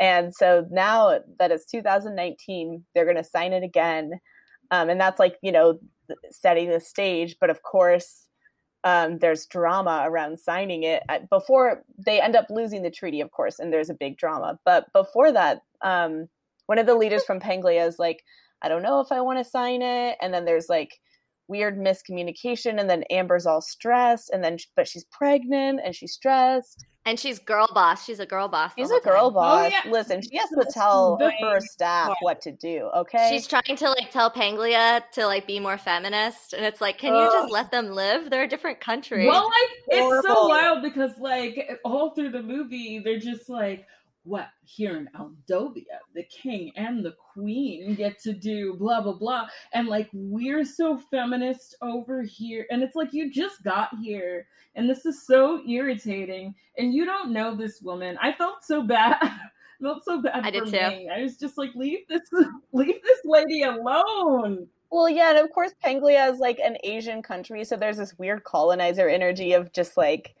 [0.00, 4.12] And so now that it's 2019, they're going to sign it again.
[4.70, 5.78] Um, and that's like, you know,
[6.30, 7.36] setting the stage.
[7.40, 8.26] But of course,
[8.84, 13.58] um, there's drama around signing it before they end up losing the treaty, of course,
[13.58, 14.58] and there's a big drama.
[14.64, 16.28] But before that, um,
[16.66, 18.22] one of the leaders from Penglia is like,
[18.62, 20.16] I don't know if I want to sign it.
[20.20, 21.00] And then there's like
[21.48, 26.84] weird miscommunication, and then Amber's all stressed, and then but she's pregnant and she's stressed.
[27.06, 28.04] And she's girl boss.
[28.04, 28.72] She's a girl boss.
[28.76, 29.30] She's a girl time.
[29.30, 29.72] Oh, boss.
[29.72, 29.90] yeah.
[29.90, 32.90] Listen, she has to tell her staff what to do.
[32.94, 36.98] Okay, She's trying to like tell Penglia to like be more feminist, and it's like,
[36.98, 38.28] can you just let them live?
[38.28, 39.26] They're a different country.
[39.26, 43.86] Well, like it's so wild because like all through the movie, they're just like,
[44.28, 49.48] "What here in Aldovia, the king and the queen get to do blah blah blah,"
[49.72, 54.88] and like we're so feminist over here, and it's like you just got here, and
[54.88, 58.18] this is so irritating, and you don't know this woman.
[58.20, 59.16] I felt so bad.
[59.80, 60.88] I felt so bad I did for too.
[60.88, 61.08] me.
[61.08, 62.22] I was just like, leave this,
[62.72, 64.66] leave this lady alone.
[64.90, 68.44] Well, yeah, and of course, Penglia is like an Asian country, so there's this weird
[68.44, 70.34] colonizer energy of just like,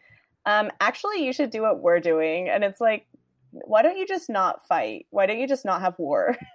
[0.46, 3.06] um, actually, you should do what we're doing, and it's like,
[3.52, 5.06] why don't you just not fight?
[5.10, 6.36] Why don't you just not have war?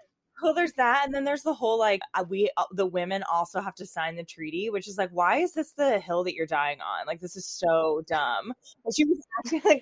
[0.41, 3.61] Well, there's that, and then there's the whole like uh, we uh, the women also
[3.61, 6.47] have to sign the treaty, which is like, why is this the hill that you're
[6.47, 7.05] dying on?
[7.05, 8.51] Like, this is so dumb.
[8.83, 9.81] And she was acting like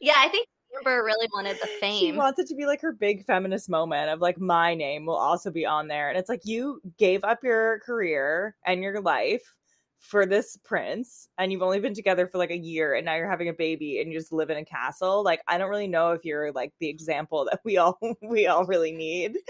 [0.00, 2.16] Yeah, I think Amber really wanted the fame she fame.
[2.16, 5.50] wants it to be like her big feminist moment of like my name will also
[5.50, 9.54] be on there, and it's like you gave up your career and your life
[10.02, 13.30] for this prince and you've only been together for like a year and now you're
[13.30, 16.10] having a baby and you just live in a castle like i don't really know
[16.10, 19.38] if you're like the example that we all we all really need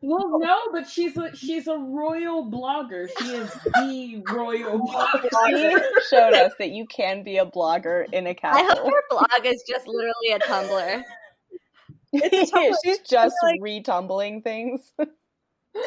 [0.00, 3.08] Well, no, but she's a she's a royal blogger.
[3.18, 5.28] She is the royal blogger.
[5.28, 8.90] She showed us that you can be a blogger in a I hope castle.
[8.90, 11.02] her blog is just literally a Tumblr.
[12.12, 12.74] It's a Tumblr.
[12.84, 14.92] She's just like- retumbling things.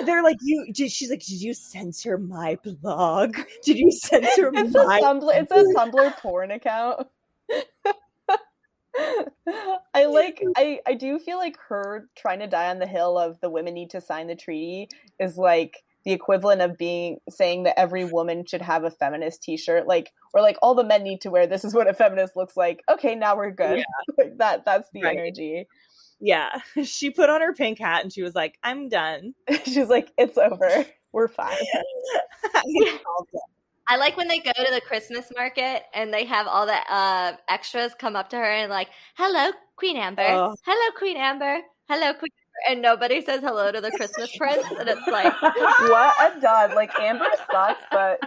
[0.05, 4.75] They're like you did she's like did you censor my blog did you censor It's
[4.75, 5.29] a my Tumblr.
[5.33, 7.07] It's a Tumblr porn account.
[9.93, 10.41] I like.
[10.57, 13.73] I I do feel like her trying to die on the hill of the women
[13.73, 14.89] need to sign the treaty
[15.19, 19.87] is like the equivalent of being saying that every woman should have a feminist T-shirt,
[19.87, 21.47] like or like all the men need to wear.
[21.47, 22.83] This is what a feminist looks like.
[22.91, 23.83] Okay, now we're good.
[24.17, 24.65] like that.
[24.65, 25.17] That's the Right.
[25.17, 25.67] energy.
[26.21, 29.33] Yeah she put on her pink hat and she was like i'm done
[29.65, 30.85] She's like, it's over.
[31.11, 31.57] We're fine.
[33.87, 37.35] I like when they go to the Christmas market and they have all the uh,
[37.49, 40.21] extras come up to her and like, "Hello, Queen Amber.
[40.21, 40.55] Oh.
[40.65, 41.59] Hello, Queen Amber.
[41.89, 46.15] Hello, Queen." Amber," And nobody says hello to the Christmas prince, and it's like, what
[46.19, 46.73] a dud.
[46.73, 48.19] Like Amber sucks, but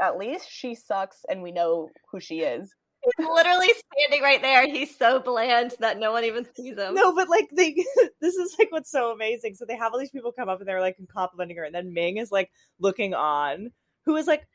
[0.00, 2.74] at least she sucks, and we know who she is.
[3.04, 4.66] He's literally standing right there.
[4.66, 6.94] He's so bland that no one even sees him.
[6.94, 7.74] no but like they
[8.20, 10.68] this is like what's so amazing so they have all these people come up and
[10.68, 13.70] they're like complimenting her and then ming is like looking on
[14.06, 14.46] who is like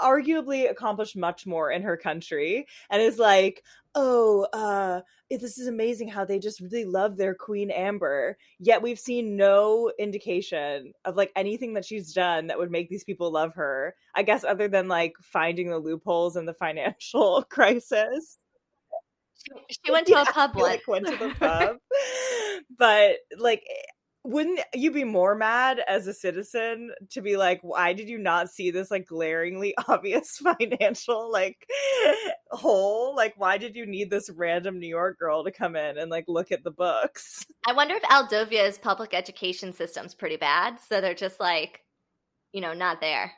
[0.00, 3.62] arguably accomplished much more in her country and is like
[3.94, 5.00] oh uh
[5.36, 8.38] this is amazing how they just really love their queen amber.
[8.58, 13.04] Yet we've seen no indication of like anything that she's done that would make these
[13.04, 13.94] people love her.
[14.14, 18.38] I guess other than like finding the loopholes in the financial crisis.
[19.68, 21.76] She went to Yeah, a pub like went to the pub.
[22.78, 23.64] But like
[24.24, 28.50] wouldn't you be more mad as a citizen to be like why did you not
[28.50, 31.66] see this like glaringly obvious financial like
[32.50, 36.10] hole like why did you need this random new york girl to come in and
[36.10, 41.02] like look at the books I wonder if Aldovia's public education system's pretty bad, so
[41.02, 41.84] they're just like,
[42.52, 43.32] you know, not there.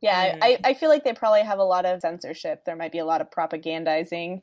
[0.00, 0.38] Yeah, Mm.
[0.42, 2.64] I, I feel like they probably have a lot of censorship.
[2.64, 4.42] There might be a lot of propagandizing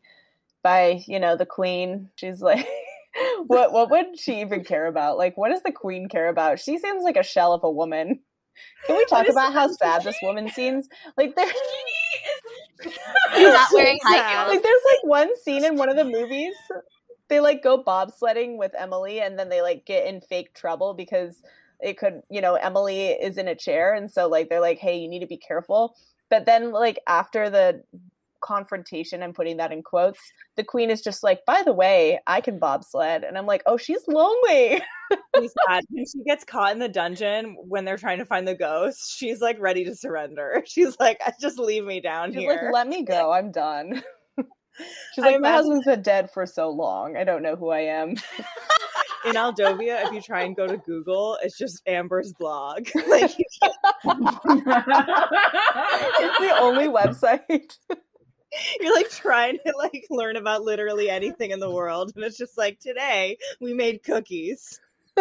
[0.63, 2.09] by, you know, the queen.
[2.15, 2.67] She's like,
[3.47, 5.17] what what would she even care about?
[5.17, 6.59] Like, what does the queen care about?
[6.59, 8.19] She seems like a shell of a woman.
[8.85, 9.77] Can we talk about how that?
[9.77, 10.87] sad this woman seems?
[11.17, 11.47] Like, there,
[12.83, 14.53] She's not wearing high heels.
[14.53, 16.53] like there's like one scene in one of the movies.
[17.29, 21.41] They like go bobsledding with Emily, and then they like get in fake trouble because
[21.79, 24.97] it could, you know, Emily is in a chair, and so like they're like, "Hey,
[24.97, 25.95] you need to be careful."
[26.29, 27.83] But then, like after the
[28.43, 30.19] confrontation, I'm putting that in quotes.
[30.57, 33.77] The queen is just like, "By the way, I can bobsled," and I'm like, "Oh,
[33.77, 34.81] she's lonely."
[35.39, 35.83] She's sad.
[35.89, 39.41] when she gets caught in the dungeon when they're trying to find the ghost she's
[39.41, 42.87] like ready to surrender she's like uh, just leave me down She's here like, "Let
[42.87, 43.31] me go.
[43.31, 44.01] I'm done."
[45.13, 47.15] She's like, "My husband's been dead for so long.
[47.15, 48.15] I don't know who I am."
[49.25, 52.87] in Aldovia, if you try and go to Google, it's just Amber's blog.
[53.07, 53.47] like it's
[56.39, 57.77] the only website.
[58.79, 62.57] you're like trying to like learn about literally anything in the world, and it's just
[62.57, 64.79] like today we made cookies.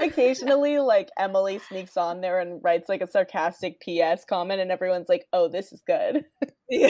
[0.00, 5.08] Occasionally, like Emily sneaks on there and writes like a sarcastic PS comment, and everyone's
[5.08, 6.24] like, "Oh, this is good."
[6.70, 6.88] Yeah.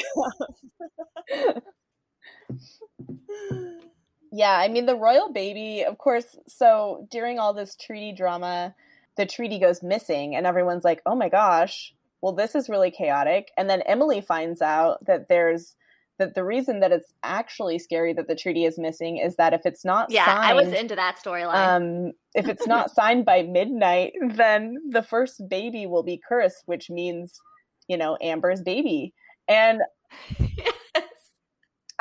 [4.32, 6.36] Yeah, I mean the royal baby, of course.
[6.48, 8.74] So during all this treaty drama,
[9.16, 13.50] the treaty goes missing, and everyone's like, "Oh my gosh, well this is really chaotic."
[13.56, 15.74] And then Emily finds out that there's
[16.18, 19.62] that the reason that it's actually scary that the treaty is missing is that if
[19.64, 21.54] it's not Yeah, signed, I was into that storyline.
[21.54, 26.90] um, if it's not signed by midnight, then the first baby will be cursed, which
[26.90, 27.40] means,
[27.88, 29.14] you know, Amber's baby.
[29.48, 29.80] And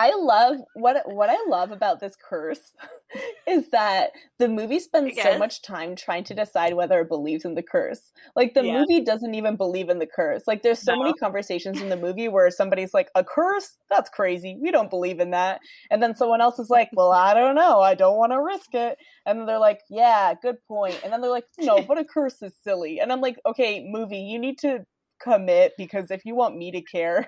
[0.02, 2.74] I love what what I love about this curse
[3.48, 7.54] is that the movie spends so much time trying to decide whether it believes in
[7.56, 8.12] the curse.
[8.36, 8.86] Like the Yeah.
[8.90, 10.44] movie doesn't even believe in the curse.
[10.48, 10.96] Like there's so No.
[10.96, 13.78] many conversations in the movie where somebody's like, "A curse?
[13.92, 14.58] That's crazy.
[14.60, 15.60] We don't believe in that."
[15.92, 17.82] And then someone else is like, "Well, I don't know.
[17.82, 18.98] I don't want to risk it."
[19.28, 22.42] And then they're like, "Yeah, good point." And then they're like, "No, but a curse
[22.42, 24.86] is silly." And I'm like, "Okay, movie, you need to
[25.22, 27.28] commit because if you want me to care,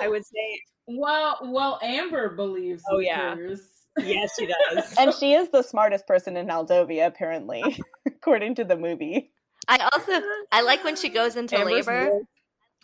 [0.00, 2.82] I would say well, well, Amber believes.
[2.90, 3.34] Oh, yeah.
[3.34, 3.60] curse.
[3.98, 4.94] Yes, she does.
[4.98, 7.62] and she is the smartest person in Aldovia, apparently,
[8.06, 9.30] according to the movie.
[9.68, 10.20] I also
[10.52, 12.22] I like when she goes into Amber's labor real-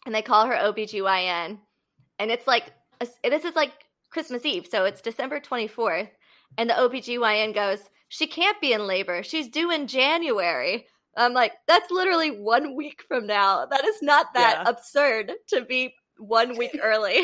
[0.07, 1.59] and they call her OBGYN.
[2.19, 3.73] And it's like a- this is like
[4.11, 6.09] Christmas Eve, so it's December 24th
[6.59, 9.23] and the OBGYN goes, "She can't be in labor.
[9.23, 10.87] She's due in January."
[11.17, 13.67] I'm like, "That's literally 1 week from now.
[13.67, 14.71] That is not that Yeah.
[14.71, 17.21] absurd to be 1 week early."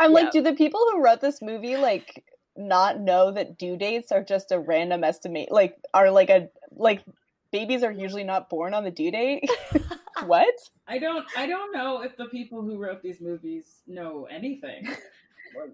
[0.00, 0.22] I'm Yeah.
[0.22, 2.24] like, do the people who wrote this movie like
[2.56, 5.52] not know that due dates are just a random estimate?
[5.52, 7.04] Like, are like a like
[7.52, 9.48] babies are usually not born on the due date?
[10.26, 10.54] what?
[10.88, 14.88] I don't I don't know if the people who wrote these movies know anything.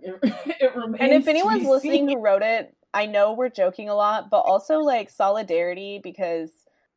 [0.02, 0.20] It,
[0.60, 2.16] it remains And if anyone's listening seen.
[2.16, 6.50] who wrote it, I know we're joking a lot, but also like solidarity because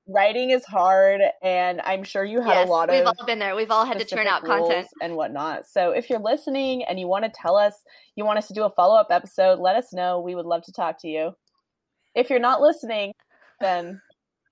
[0.10, 3.40] writing is hard, and I'm sure you had yes, a lot of we've all been
[3.40, 3.56] there.
[3.56, 4.88] We've all had to turn specific out content.
[5.02, 5.66] and whatnot.
[5.66, 7.76] So if you're listening and you want to tell us,
[8.16, 10.20] you want us to do a follow up episode, let us know.
[10.20, 11.32] We would love to talk to you.
[12.16, 13.14] If you're not listening,
[13.62, 14.02] then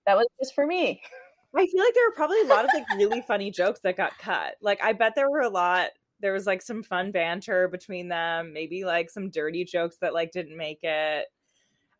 [0.05, 1.01] that was just for me.
[1.55, 4.17] I feel like there were probably a lot of like really funny jokes that got
[4.19, 4.55] cut.
[4.61, 5.89] Like I bet there were a lot
[6.19, 10.31] there was like some fun banter between them, maybe like some dirty jokes that like
[10.31, 11.27] didn't make it.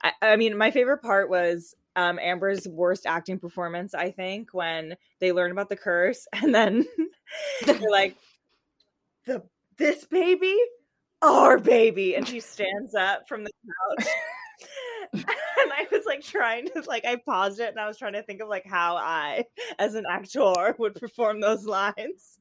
[0.01, 4.95] I, I mean, my favorite part was um Amber's worst acting performance, I think, when
[5.19, 6.85] they learn about the curse and then
[7.65, 8.15] they're like
[9.25, 9.43] the
[9.77, 10.55] this baby,
[11.21, 13.51] our baby, and she stands up from the
[13.99, 14.07] couch.
[15.13, 15.25] and
[15.71, 18.41] I was like trying to like I paused it and I was trying to think
[18.41, 19.45] of like how I
[19.79, 22.39] as an actor would perform those lines.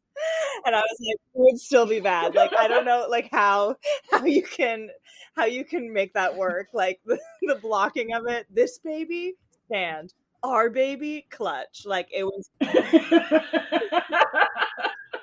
[0.64, 2.34] And I was like, it would still be bad.
[2.34, 3.76] Like I don't know like how
[4.10, 4.88] how you can
[5.36, 6.68] how you can make that work.
[6.72, 9.34] Like the, the blocking of it, this baby,
[9.66, 10.12] stand.
[10.42, 11.82] Our baby, clutch.
[11.84, 12.48] Like it was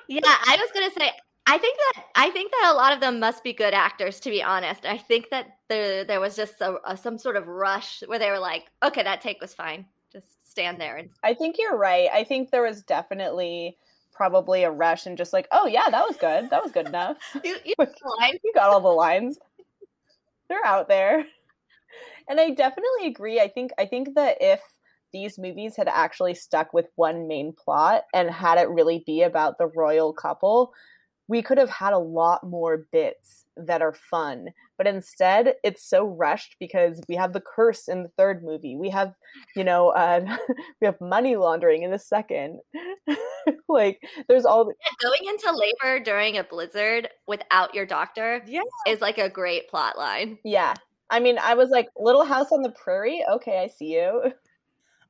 [0.08, 1.12] Yeah, I was gonna say.
[1.46, 4.20] I think that I think that a lot of them must be good actors.
[4.20, 7.48] To be honest, I think that there there was just a, a, some sort of
[7.48, 9.86] rush where they were like, "Okay, that take was fine.
[10.12, 12.08] Just stand there." And I think you're right.
[12.12, 13.76] I think there was definitely
[14.14, 16.48] probably a rush and just like, oh yeah, that was good.
[16.50, 17.18] That was good enough.
[17.42, 18.38] you, you know the line.
[18.42, 19.38] you got all the lines.
[20.48, 21.26] They're out there.
[22.28, 23.40] And I definitely agree.
[23.40, 24.60] I think I think that if
[25.12, 29.58] these movies had actually stuck with one main plot and had it really be about
[29.58, 30.72] the royal couple,
[31.28, 34.48] we could have had a lot more bits that are fun.
[34.76, 38.76] But instead, it's so rushed because we have the curse in the third movie.
[38.76, 39.14] We have,
[39.54, 40.36] you know, uh,
[40.80, 42.58] we have money laundering in the second.
[43.68, 44.64] like, there's all
[45.00, 48.62] Going into labor during a blizzard without your doctor yeah.
[48.88, 50.38] is like a great plot line.
[50.44, 50.74] Yeah.
[51.10, 53.24] I mean, I was like, Little House on the Prairie?
[53.34, 54.32] Okay, I see you.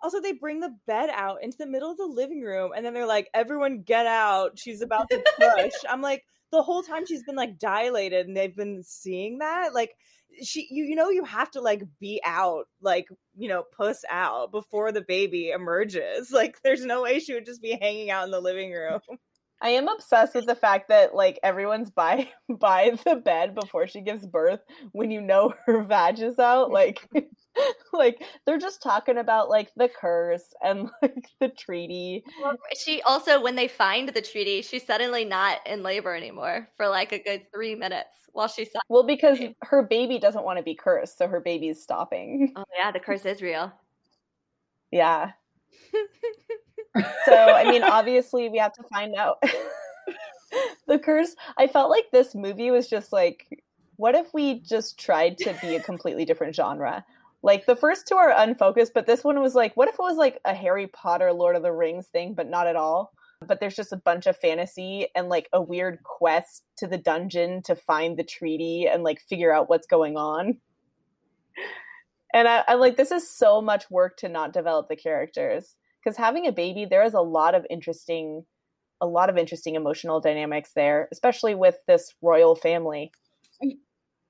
[0.02, 2.92] Also, they bring the bed out into the middle of the living room, and then
[2.92, 5.72] they're like, "Everyone, get out!" She's about to push.
[5.88, 9.72] I'm like, the whole time she's been like dilated, and they've been seeing that.
[9.72, 9.96] Like,
[10.42, 14.52] she, you, you know, you have to like be out, like, you know, puss out
[14.52, 16.30] before the baby emerges.
[16.32, 19.00] Like, there's no way she would just be hanging out in the living room.
[19.64, 24.02] I am obsessed with the fact that like everyone's by by the bed before she
[24.02, 24.60] gives birth
[24.92, 26.70] when you know her vag is out.
[26.70, 27.08] Like
[27.92, 32.24] like they're just talking about like the curse and like the treaty.
[32.78, 37.12] She also, when they find the treaty, she's suddenly not in labor anymore for like
[37.12, 38.68] a good three minutes while she's.
[38.90, 42.52] Well, because her baby doesn't want to be cursed, so her baby's stopping.
[42.54, 43.72] Oh yeah, the curse is real.
[44.90, 45.30] Yeah.
[47.24, 49.42] So I mean, obviously we have to find out
[50.86, 51.34] the curse.
[51.56, 53.62] I felt like this movie was just like,
[53.96, 57.04] what if we just tried to be a completely different genre?
[57.42, 60.16] Like the first two are unfocused, but this one was like, what if it was
[60.16, 63.12] like a Harry Potter, Lord of the Rings thing, but not at all?
[63.46, 67.62] But there's just a bunch of fantasy and like a weird quest to the dungeon
[67.64, 70.58] to find the treaty and like figure out what's going on.
[72.32, 76.16] And I, I'm like, this is so much work to not develop the characters because
[76.16, 78.44] having a baby, there is a lot of interesting,
[79.00, 83.10] a lot of interesting emotional dynamics there, especially with this royal family.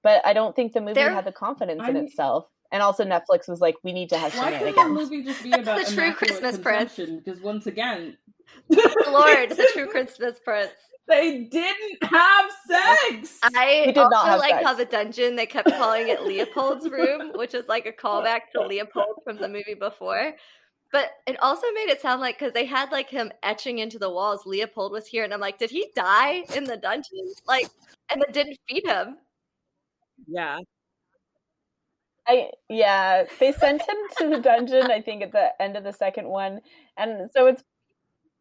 [0.03, 2.47] But I don't think the movie There- had the confidence in I'm- itself.
[2.72, 5.53] And also, Netflix was like, we need to have Why couldn't the movie just be
[5.53, 6.97] about the true Christmas prince.
[6.97, 8.16] Because once again,
[8.68, 10.72] Lord, the true Christmas prince.
[11.07, 13.39] They didn't have sex.
[13.55, 14.64] I did also not have like sex.
[14.64, 18.62] how the dungeon they kept calling it Leopold's room, which is like a callback to
[18.66, 20.33] Leopold from the movie before.
[20.95, 24.09] But it also made it sound like because they had like him etching into the
[24.09, 27.32] walls, Leopold was here, and I'm like, did he die in the dungeon?
[27.49, 27.66] Like,
[28.12, 29.16] and then didn't feed him.
[30.28, 30.61] Yeah.
[32.28, 34.88] I yeah, they sent him to the dungeon.
[34.88, 36.61] I think at the end of the second one,
[36.97, 37.64] and so it's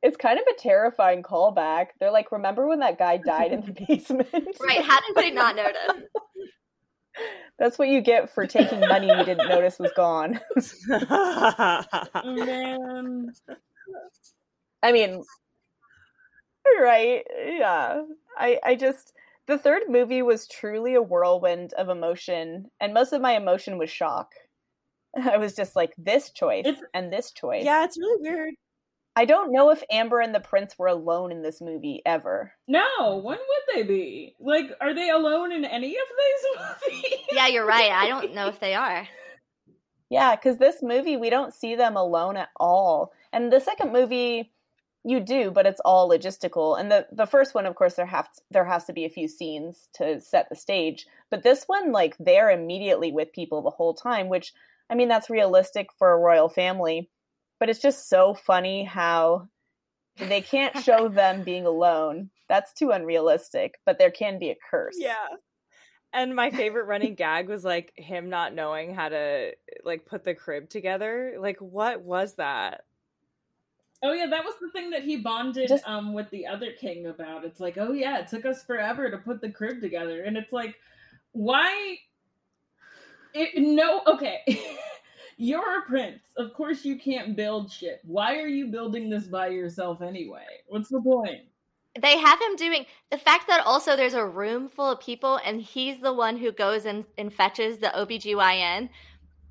[0.04, 1.88] it's kind of a terrifying callback.
[2.00, 4.30] They're like, remember when that guy died in the basement?
[4.62, 4.84] Right?
[4.84, 6.04] How did they not notice?
[7.60, 10.40] That's what you get for taking money you didn't notice was gone.
[12.26, 13.28] Man.
[14.82, 15.24] I mean,
[16.80, 17.24] right?
[17.46, 18.02] Yeah.
[18.38, 19.14] I I just
[19.48, 23.90] the third movie was truly a whirlwind of emotion, and most of my emotion was
[23.90, 24.32] shock.
[25.22, 27.64] I was just like this choice It's- and this choice.
[27.66, 28.54] yeah, it's really weird.
[29.16, 32.54] I don't know if Amber and the Prince were alone in this movie ever.
[32.68, 34.36] No, when would they be?
[34.40, 37.20] Like, are they alone in any of these movies?
[37.32, 37.92] Yeah, you're right.
[37.92, 39.08] I don't know if they are.
[40.10, 44.52] Yeah, because this movie we don't see them alone at all, and the second movie
[45.04, 46.80] you do, but it's all logistical.
[46.80, 49.28] And the the first one, of course, there have there has to be a few
[49.28, 53.96] scenes to set the stage, but this one, like, they're immediately with people the whole
[53.96, 54.54] time, which
[54.88, 57.10] I mean that's realistic for a royal family,
[57.64, 59.48] but it's just so funny how
[60.18, 62.30] they can't show them being alone.
[62.50, 64.98] That's too unrealistic, but there can be a curse.
[64.98, 65.16] Yeah.
[66.12, 69.54] And my favorite running gag was like him not knowing how to
[69.86, 71.38] like put the crib together.
[71.40, 72.82] Like what was that?
[74.04, 77.06] Oh yeah, that was the thing that he bonded Just- um with the other king
[77.06, 77.46] about.
[77.46, 80.52] It's like, oh yeah, it took us forever to put the crib together, and it's
[80.52, 80.76] like,
[81.32, 82.00] why?
[83.34, 84.42] It, no, okay.
[85.38, 86.24] You're a prince.
[86.38, 88.02] Of course you can't build shit.
[88.04, 90.46] Why are you building this by yourself anyway?
[90.68, 91.42] What's the point?
[92.02, 95.62] They have him doing the fact that also there's a room full of people and
[95.62, 98.90] he's the one who goes and, and fetches the OBGYN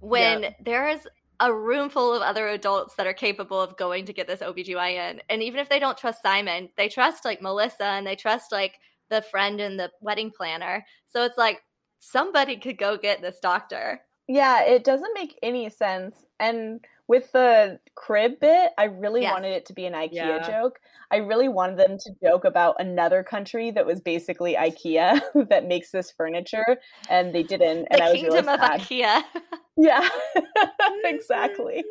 [0.00, 0.50] when Yeah.
[0.60, 1.06] there's
[1.38, 5.20] a room full of other adults that are capable of going to get this OBGYN.
[5.30, 8.74] And even if they don't trust Simon, they trust like Melissa and they trust like
[9.08, 10.84] the friend and the wedding planner.
[11.06, 11.62] So it's like
[11.98, 14.00] somebody could go get this doctor.
[14.32, 16.24] Yeah, it doesn't make any sense.
[16.40, 19.32] And with the crib bit, I really Yes.
[19.32, 20.38] wanted it to be an IKEA Yeah.
[20.38, 20.78] joke.
[21.10, 25.20] I really wanted them to joke about another country that was basically IKEA
[25.50, 26.78] that makes this furniture,
[27.10, 27.88] and they didn't.
[27.90, 28.80] And the I was really sad.
[28.80, 29.22] IKEA.
[29.76, 30.06] Yeah,
[31.04, 31.84] exactly.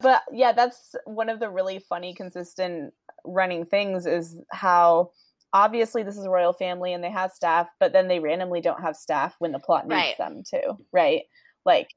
[0.00, 2.92] But yeah, that's one of the really funny, consistent
[3.24, 5.10] running things is how
[5.52, 8.80] obviously this is a royal family and they have staff, but then they randomly don't
[8.82, 10.18] have staff when the plot needs Right.
[10.18, 11.22] them to, right?
[11.64, 11.88] Like,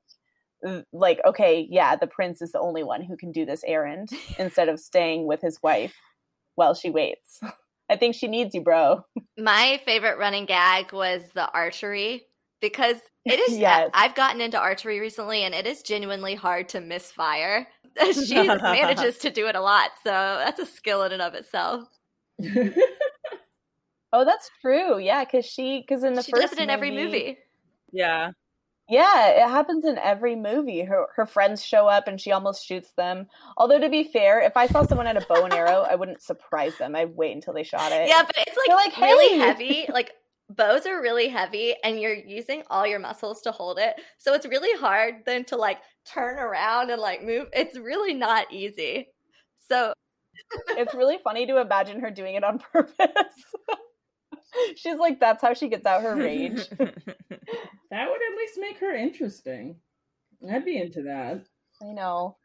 [0.92, 4.70] like okay, yeah, the prince is the only one who can do this errand instead
[4.70, 5.96] of staying with his wife
[6.56, 7.40] while she waits.
[7.90, 9.06] I think she needs you, bro.
[9.38, 12.24] My favorite running gag was the archery
[12.60, 13.60] because it is.
[13.60, 13.92] Yes.
[13.94, 17.68] I've gotten into archery recently, and it is genuinely hard to misfire.
[18.26, 21.84] she manages to do it a lot, so that's a skill in and of itself.
[24.14, 24.98] Oh, that's true.
[25.00, 27.38] Yeah, because she because in the she first does it in every movie.
[27.92, 28.32] Yeah.
[28.88, 30.84] Yeah, it happens in every movie.
[30.84, 33.28] Her her friends show up and she almost shoots them.
[33.58, 36.22] Although to be fair, if I saw someone at a bow and arrow, I wouldn't
[36.22, 36.96] surprise them.
[36.96, 38.08] I'd wait until they shot it.
[38.08, 39.86] Yeah, but it's like, You're like, really "Hey!" heavy.
[39.92, 40.12] Like
[40.50, 43.96] bows are really heavy, and you're using all your muscles to hold it.
[44.20, 47.48] So it's really hard then to like turn around and like move.
[47.54, 49.08] It's really not easy.
[49.68, 49.94] So
[50.70, 53.44] It's really funny to imagine her doing it on purpose.
[54.76, 56.68] She's like, that's how she gets out her rage.
[57.92, 59.78] That would at least make her interesting.
[60.52, 61.46] I'd be into that.
[61.82, 62.36] I know.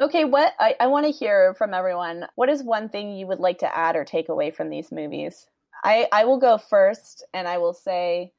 [0.00, 2.24] Okay, what I, I want to hear from everyone.
[2.34, 5.48] What is one thing you would like to add or take away from these movies?
[5.84, 8.32] I, I will go first and I will say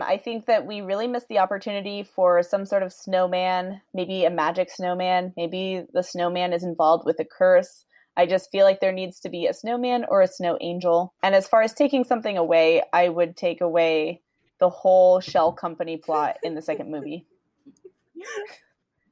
[0.00, 4.30] I think that we really missed the opportunity for some sort of snowman, maybe a
[4.30, 5.32] magic snowman.
[5.36, 7.84] Maybe the snowman is involved with a curse.
[8.16, 11.14] I just feel like there needs to be a snowman or a snow angel.
[11.22, 14.22] And as far as taking something away, I would take away
[14.58, 17.26] the whole shell company plot in the second movie.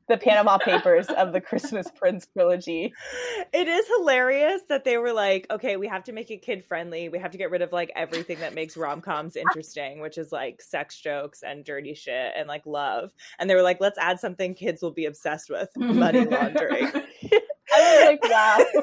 [0.09, 2.93] the Panama Papers of the Christmas Prince trilogy.
[3.53, 7.09] It is hilarious that they were like, okay, we have to make it kid friendly.
[7.09, 10.33] We have to get rid of like everything that makes rom coms interesting, which is
[10.33, 13.13] like sex jokes and dirty shit and like love.
[13.39, 16.91] And they were like, let's add something kids will be obsessed with money laundering.
[17.73, 18.83] I was like, wow.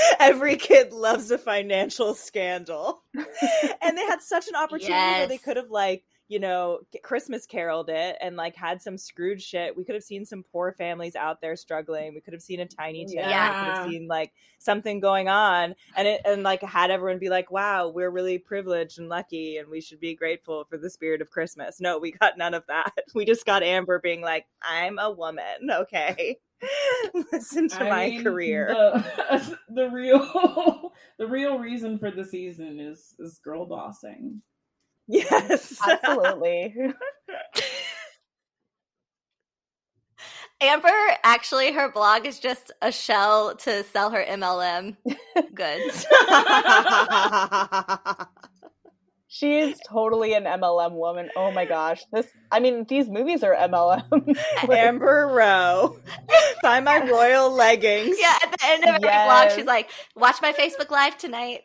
[0.20, 3.02] Every kid loves a financial scandal.
[3.14, 7.90] and they had such an opportunity where they could have like, you know, Christmas caroled
[7.90, 9.76] it and like had some Scrooge shit.
[9.76, 12.14] We could have seen some poor families out there struggling.
[12.14, 13.48] We could have seen a tiny mm, town.
[13.48, 13.74] We could Yeah.
[13.74, 17.88] have seen like something going on and it and like had everyone be like, wow,
[17.88, 21.80] we're really privileged and lucky and we should be grateful for the spirit of Christmas.
[21.80, 22.92] No, we got none of that.
[23.14, 26.38] We just got Amber being like, I'm a woman, okay?
[27.32, 28.68] Listen to I my mean, career.
[28.68, 34.42] The, the real the real reason for the season is is girl bossing.
[35.10, 35.78] Yes.
[35.86, 36.74] Absolutely.
[40.62, 40.90] Amber,
[41.24, 44.96] actually, her blog is just a shell to sell her MLM
[45.54, 46.04] goods.
[49.32, 51.30] She is totally an MLM woman.
[51.36, 52.02] Oh my gosh.
[52.12, 54.36] This I mean, these movies are MLM.
[54.68, 55.96] Amber Rowe.
[56.64, 58.16] Buy my royal leggings.
[58.18, 59.54] Yeah, at the end of every vlog, Yes.
[59.54, 61.60] she's like, "Watch my Facebook Live tonight."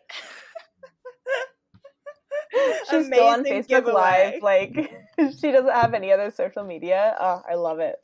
[2.90, 4.40] she's still on Facebook giveaway.
[4.42, 4.44] Live.
[4.44, 4.92] Like
[5.40, 7.16] she doesn't have any other social media.
[7.20, 7.96] Oh, I love it.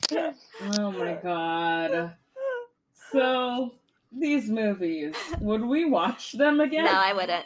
[0.62, 2.14] Oh my god.
[3.10, 3.72] So
[4.10, 6.84] these movies, would we watch them again?
[6.84, 7.44] No, I wouldn't.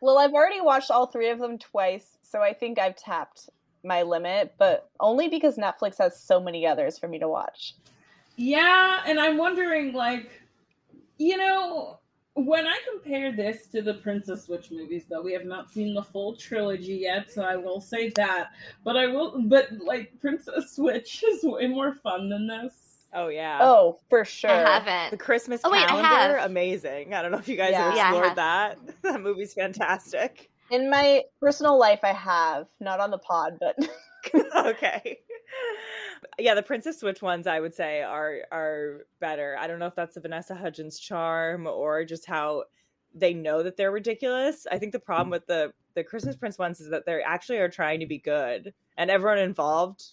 [0.00, 3.50] Well, I've already watched all three of them twice, so I think I've tapped
[3.84, 7.74] my limit, but only because Netflix has so many others for me to watch.
[8.36, 10.30] Yeah, and I'm wondering, like,
[11.18, 11.98] you know,
[12.44, 16.02] when I compare this to the Princess Switch movies, though we have not seen the
[16.02, 18.48] full trilogy yet, so I will say that.
[18.84, 22.72] But I will, but like, Princess Switch is way more fun than this.
[23.14, 23.58] Oh yeah.
[23.62, 24.50] Oh, for sure.
[24.50, 25.10] I The haven't.
[25.12, 26.50] The Christmas Oh, wait, I calendar, have.
[26.50, 27.14] amazing.
[27.14, 27.84] I don't know if you guys Yeah.
[27.88, 28.36] have Yeah, explored have.
[28.36, 28.78] that.
[29.02, 30.50] that movie's fantastic.
[30.70, 33.76] In my personal life, I have not on the pod, but
[34.66, 35.18] okay.
[36.38, 39.56] Yeah, the Princess Switch ones I would say are are better.
[39.58, 42.64] I don't know if that's the Vanessa Hudgens charm or just how
[43.14, 44.66] they know that they're ridiculous.
[44.70, 47.68] I think the problem with the the Christmas Prince ones is that they actually are
[47.68, 50.04] trying to be good, and everyone involved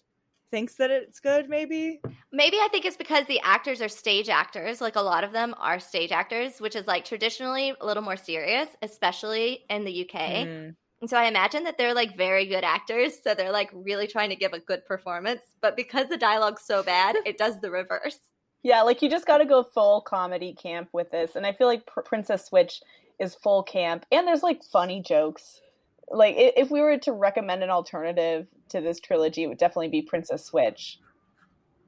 [0.52, 1.50] thinks that it's good.
[1.50, 2.00] Maybe.
[2.32, 4.82] Maybe I think it's because the actors are stage actors.
[4.82, 8.18] Like a lot of them are stage actors, which is like traditionally a little more
[8.18, 10.20] serious, especially in the UK.
[10.20, 10.76] Mm.
[11.06, 13.20] And so I imagine that they're like very good actors.
[13.24, 15.42] So they're like really trying to give a good performance.
[15.62, 18.18] But because the dialogue's so bad, it does the reverse.
[18.64, 21.36] yeah, like you just got to go full comedy camp with this.
[21.36, 22.82] And I feel like Pr- Princess Switch
[23.20, 25.62] is full camp, and there's like funny jokes.
[26.10, 30.02] Like if we were to recommend an alternative to this trilogy, it would definitely be
[30.02, 30.98] Princess Switch.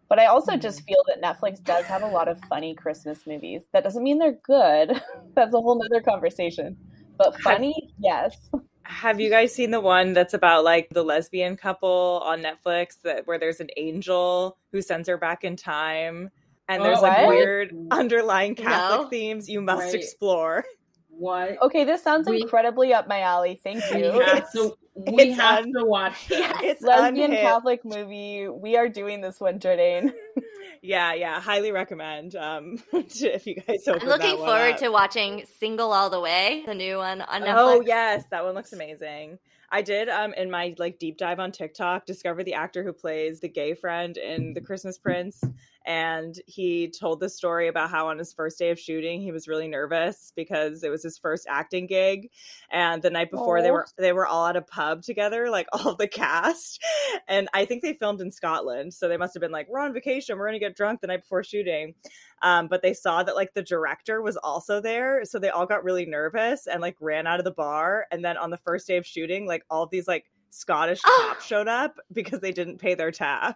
[0.10, 0.62] But I also mm-hmm.
[0.62, 3.64] just feel that Netflix does have a lot of funny Christmas movies.
[3.74, 5.02] That doesn't mean they're good.
[5.36, 6.78] That's a whole nother conversation.
[7.18, 8.52] But funny, yes.
[8.88, 13.28] Have you guys seen the one that's about like the lesbian couple on Netflix that
[13.28, 16.30] where there's an angel who sends her back in time
[16.70, 17.28] and there's Oh, like what?
[17.30, 19.10] weird underlying Catholic No.
[19.10, 19.96] themes you must Right.
[19.96, 20.66] explore.
[21.10, 21.62] What?
[21.62, 23.60] Okay, this sounds We- incredibly up my alley.
[23.64, 24.20] Thank We you.
[24.22, 26.40] have to, we It's have un- to watch this.
[26.40, 26.60] Yes.
[26.64, 27.42] It's Lesbian unhinged.
[27.42, 28.48] Catholic movie.
[28.48, 30.14] We are doing this one, Jordan.
[30.82, 32.36] Yeah, yeah, highly recommend.
[32.36, 34.78] Um, to- if you guys I'm looking forward up.
[34.78, 37.56] to watching Single All the Way, the new one on Netflix.
[37.56, 39.40] Oh yes, that one looks amazing.
[39.70, 43.42] I did um in my like deep dive on TikTok discover the actor who plays
[43.42, 45.44] the gay friend in The Christmas Prince
[45.88, 49.48] and he told the story about how on his first day of shooting he was
[49.48, 52.30] really nervous because it was his first acting gig.
[52.70, 55.96] And the night before they were they were all at a pub together like all
[55.96, 56.84] the cast.
[57.30, 58.94] And I think they filmed in Scotland.
[58.94, 60.38] So they must have been like we're on vacation.
[60.38, 61.96] We're going to get drunk the night before shooting.
[62.42, 65.24] Um, but they saw that like the director was also there.
[65.24, 68.08] So they all got really nervous and like ran out of the bar.
[68.12, 71.46] And then on the first day of shooting like all of these like scottish cops
[71.46, 73.56] showed up because they didn't pay their tab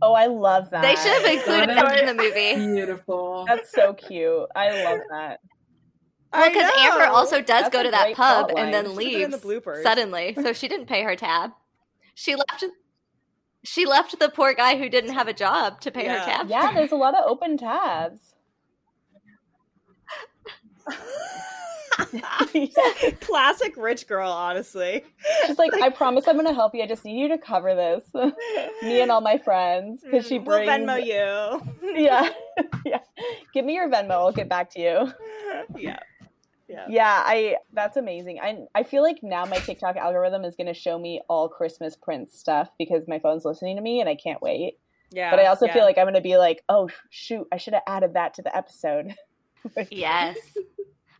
[0.00, 0.82] Oh, I love that.
[0.82, 2.54] They should have included Got that in the movie.
[2.74, 3.44] Beautiful.
[3.48, 4.46] That's so cute.
[4.54, 5.40] I love that.
[6.32, 8.96] Well, because Amber also does That's go to that pub and then line.
[8.96, 9.82] Should've been in leaves the bloopers.
[9.82, 11.52] suddenly, so she didn't pay her tab.
[12.14, 12.64] She left.
[13.64, 16.18] She left the poor guy who didn't have a job to pay Yeah.
[16.20, 16.48] her tab.
[16.50, 18.34] Yeah, there's a lot of open tabs.
[23.20, 25.04] classic rich girl honestly
[25.46, 26.82] She's like, I promise I'm gonna help you.
[26.82, 28.04] I just need you to cover this.
[28.82, 31.62] Me and all my friends, because she we'll venmo you
[31.94, 32.30] Yeah,
[32.84, 33.00] yeah.
[33.52, 34.10] Give me your Venmo.
[34.12, 35.12] I'll get back to you.
[35.76, 35.98] yeah
[36.68, 37.56] yeah Yeah, I.
[37.72, 38.40] That's amazing.
[38.40, 42.38] I I feel like now my TikTok algorithm is gonna show me all Christmas Prince
[42.38, 44.78] stuff because my phone's listening to me, and I can't wait.
[45.10, 45.72] yeah But I also yeah.
[45.74, 48.54] feel like I'm gonna be like, oh shoot, I should have added that to the
[48.56, 49.14] episode.
[49.90, 50.36] Yes.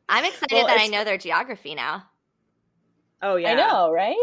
[0.08, 2.04] I'm excited Well, that I know their geography now.
[3.22, 4.16] oh yeah I know, right?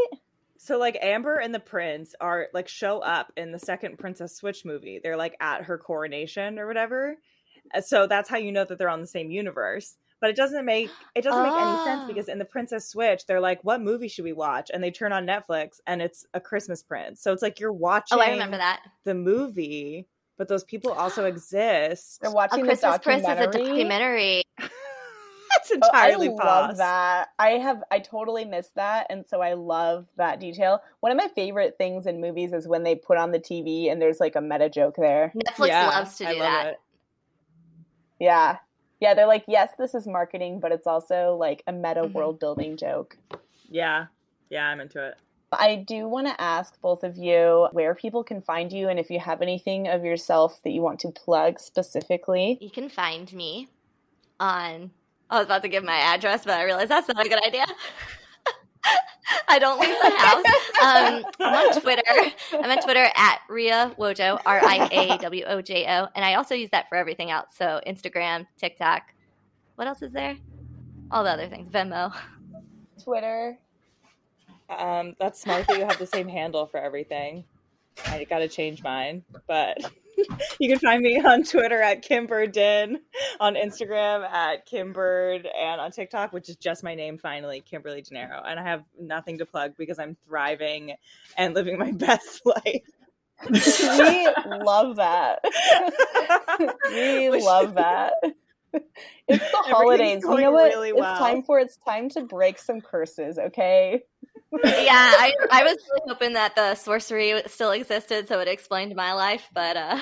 [0.58, 4.66] So like Amber and the Prince are like show up in the second Princess Switch
[4.66, 5.00] movie.
[5.04, 7.18] They're like at her coronation or whatever.
[7.74, 9.96] Uh, So that's how you know that they're on the same universe.
[10.22, 12.08] But it doesn't make it doesn't make any sense Oh.
[12.08, 15.12] because in the Princess Switch, they're like, "What movie should we watch?" And they turn
[15.12, 17.22] on Netflix, and it's a Christmas Prince.
[17.22, 18.82] So it's like you're watching Oh, I remember that.
[19.04, 20.08] the movie,
[20.38, 22.22] but those people also exist.
[22.22, 24.42] They're A watching the Christmas Prince is a documentary.
[25.70, 25.80] documentary.
[25.82, 27.28] That's Oh, I entirely love that.
[27.40, 30.82] I have I totally missed that, and so I love that detail.
[31.00, 34.02] One of my favorite things in movies is when they put on the TV and
[34.02, 35.34] there's like a meta joke there.
[35.36, 36.66] Netflix Yeah, loves to I do love that.
[36.68, 36.80] it.
[38.20, 38.58] Yeah,
[39.00, 39.14] yeah.
[39.14, 42.14] They're like, yes, this is marketing, but it's also like a meta Mhm.
[42.14, 43.18] world building joke.
[43.70, 44.08] Yeah,
[44.50, 45.16] yeah, I'm into it.
[45.52, 49.10] I do want to ask both of you where people can find you, and if
[49.10, 52.58] you have anything of yourself that you want to plug specifically.
[52.60, 53.70] You can find me
[54.40, 54.92] on.
[55.30, 57.66] I was about to give my address, but I realized that's not a good idea.
[59.48, 60.46] I don't leave the house.
[60.84, 62.04] Um, I'm on Twitter.
[62.54, 66.08] I'm on Twitter at Ria Wojo, R I A W O J O.
[66.16, 67.50] And I also use that for everything else.
[67.58, 69.04] So Instagram, TikTok.
[69.76, 70.38] What else is there?
[71.12, 71.72] All the other things.
[71.72, 72.14] Venmo.
[73.04, 73.58] Twitter.
[74.70, 77.44] Um, that's smart that you have the same handle for everything.
[78.06, 79.78] I got to change mine, but
[80.60, 82.98] you can find me on Twitter at Kimberdin,
[83.40, 88.42] on Instagram at Kimbird, and on TikTok, which is just my name finally, Kimberly Gennaro.
[88.46, 90.94] And I have nothing to plug because I'm thriving
[91.38, 92.84] and living my best life.
[93.50, 94.28] we
[94.64, 95.40] love that.
[96.90, 98.14] we Which- love that.
[99.28, 100.22] It's the holidays.
[100.24, 100.70] You know what?
[100.74, 104.04] really It's time for it's time to break some curses, okay?
[104.52, 109.14] Yeah, I, I was really hoping that the sorcery still existed so it explained my
[109.14, 110.00] life, but uh,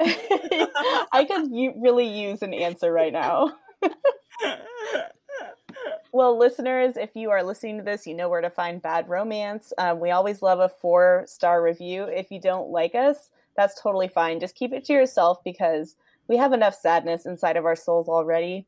[0.00, 3.56] I could u- really use an answer right now.
[6.10, 9.72] Well, listeners, if you are listening to this, you know where to find Bad Romance.
[9.76, 12.04] Um, we always love a four star review.
[12.04, 14.40] If you don't like us, that's totally fine.
[14.40, 15.96] Just keep it to yourself because
[16.26, 18.66] we have enough sadness inside of our souls already.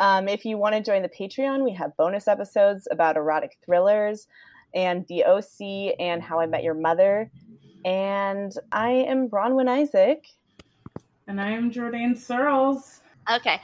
[0.00, 4.26] Um, if you want to join the Patreon, we have bonus episodes about erotic thrillers
[4.74, 7.30] and the OC and How I Met Your Mother.
[7.84, 10.26] And I am Bronwyn Isaac.
[11.28, 13.02] And I am Jordan Searles.
[13.30, 13.60] okay.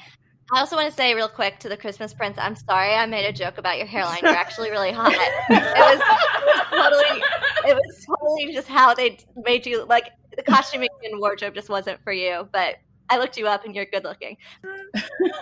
[0.53, 3.27] I also want to say real quick to the Christmas Prince, I'm sorry I made
[3.27, 4.21] a joke about your hairline.
[4.23, 5.13] You're actually really hot.
[5.13, 5.19] It
[5.51, 6.01] was,
[6.71, 7.23] it was totally
[7.67, 12.01] it was totally just how they made you like the costuming and wardrobe just wasn't
[12.05, 12.77] for you, but
[13.11, 14.37] I looked you up and you're good looking.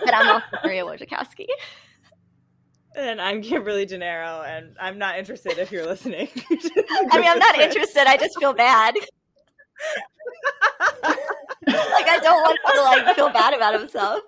[0.03, 1.47] But I'm also Maria Wojciechowski.
[2.95, 6.27] and I'm Kimberly Gennaro, and I'm not interested if you're listening.
[6.51, 8.07] I mean, I'm not interested.
[8.07, 8.95] I just feel bad.
[11.65, 14.21] like I don't want him to like feel bad about himself.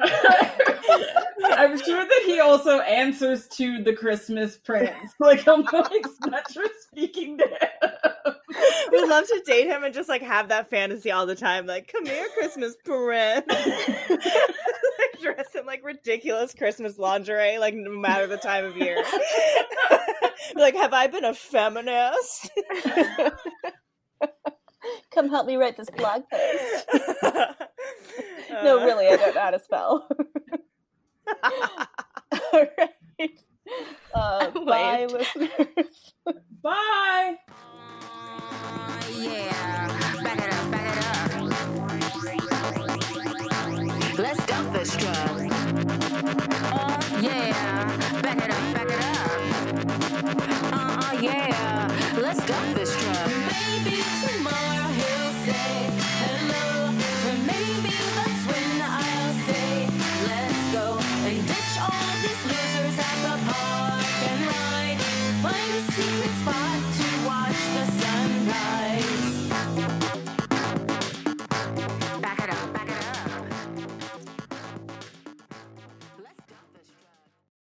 [1.42, 5.14] I'm sure that he also answers to the Christmas Prince.
[5.20, 6.06] Like I'm like
[6.52, 8.34] just speaking to him.
[8.90, 11.66] We'd love to date him and just like have that fantasy all the time.
[11.66, 13.46] Like, come here, Christmas prince.
[13.48, 18.96] like, dress in like ridiculous Christmas lingerie, like no matter the time of year.
[20.54, 22.50] like, have I been a feminist?
[25.10, 26.86] Come help me write this blog post.
[28.62, 28.84] no, uh-huh.
[28.84, 30.08] really, I don't know how to spell.
[32.52, 32.90] All right.
[34.14, 36.14] Uh, bye, listeners.
[36.62, 37.36] bye.
[39.16, 41.20] Yeah, back it up, back it up.
[44.18, 45.16] Let's dump this truck.
[46.72, 49.40] Oh uh, yeah, back it up, back it up.
[50.72, 52.79] Uh, uh yeah, let's go.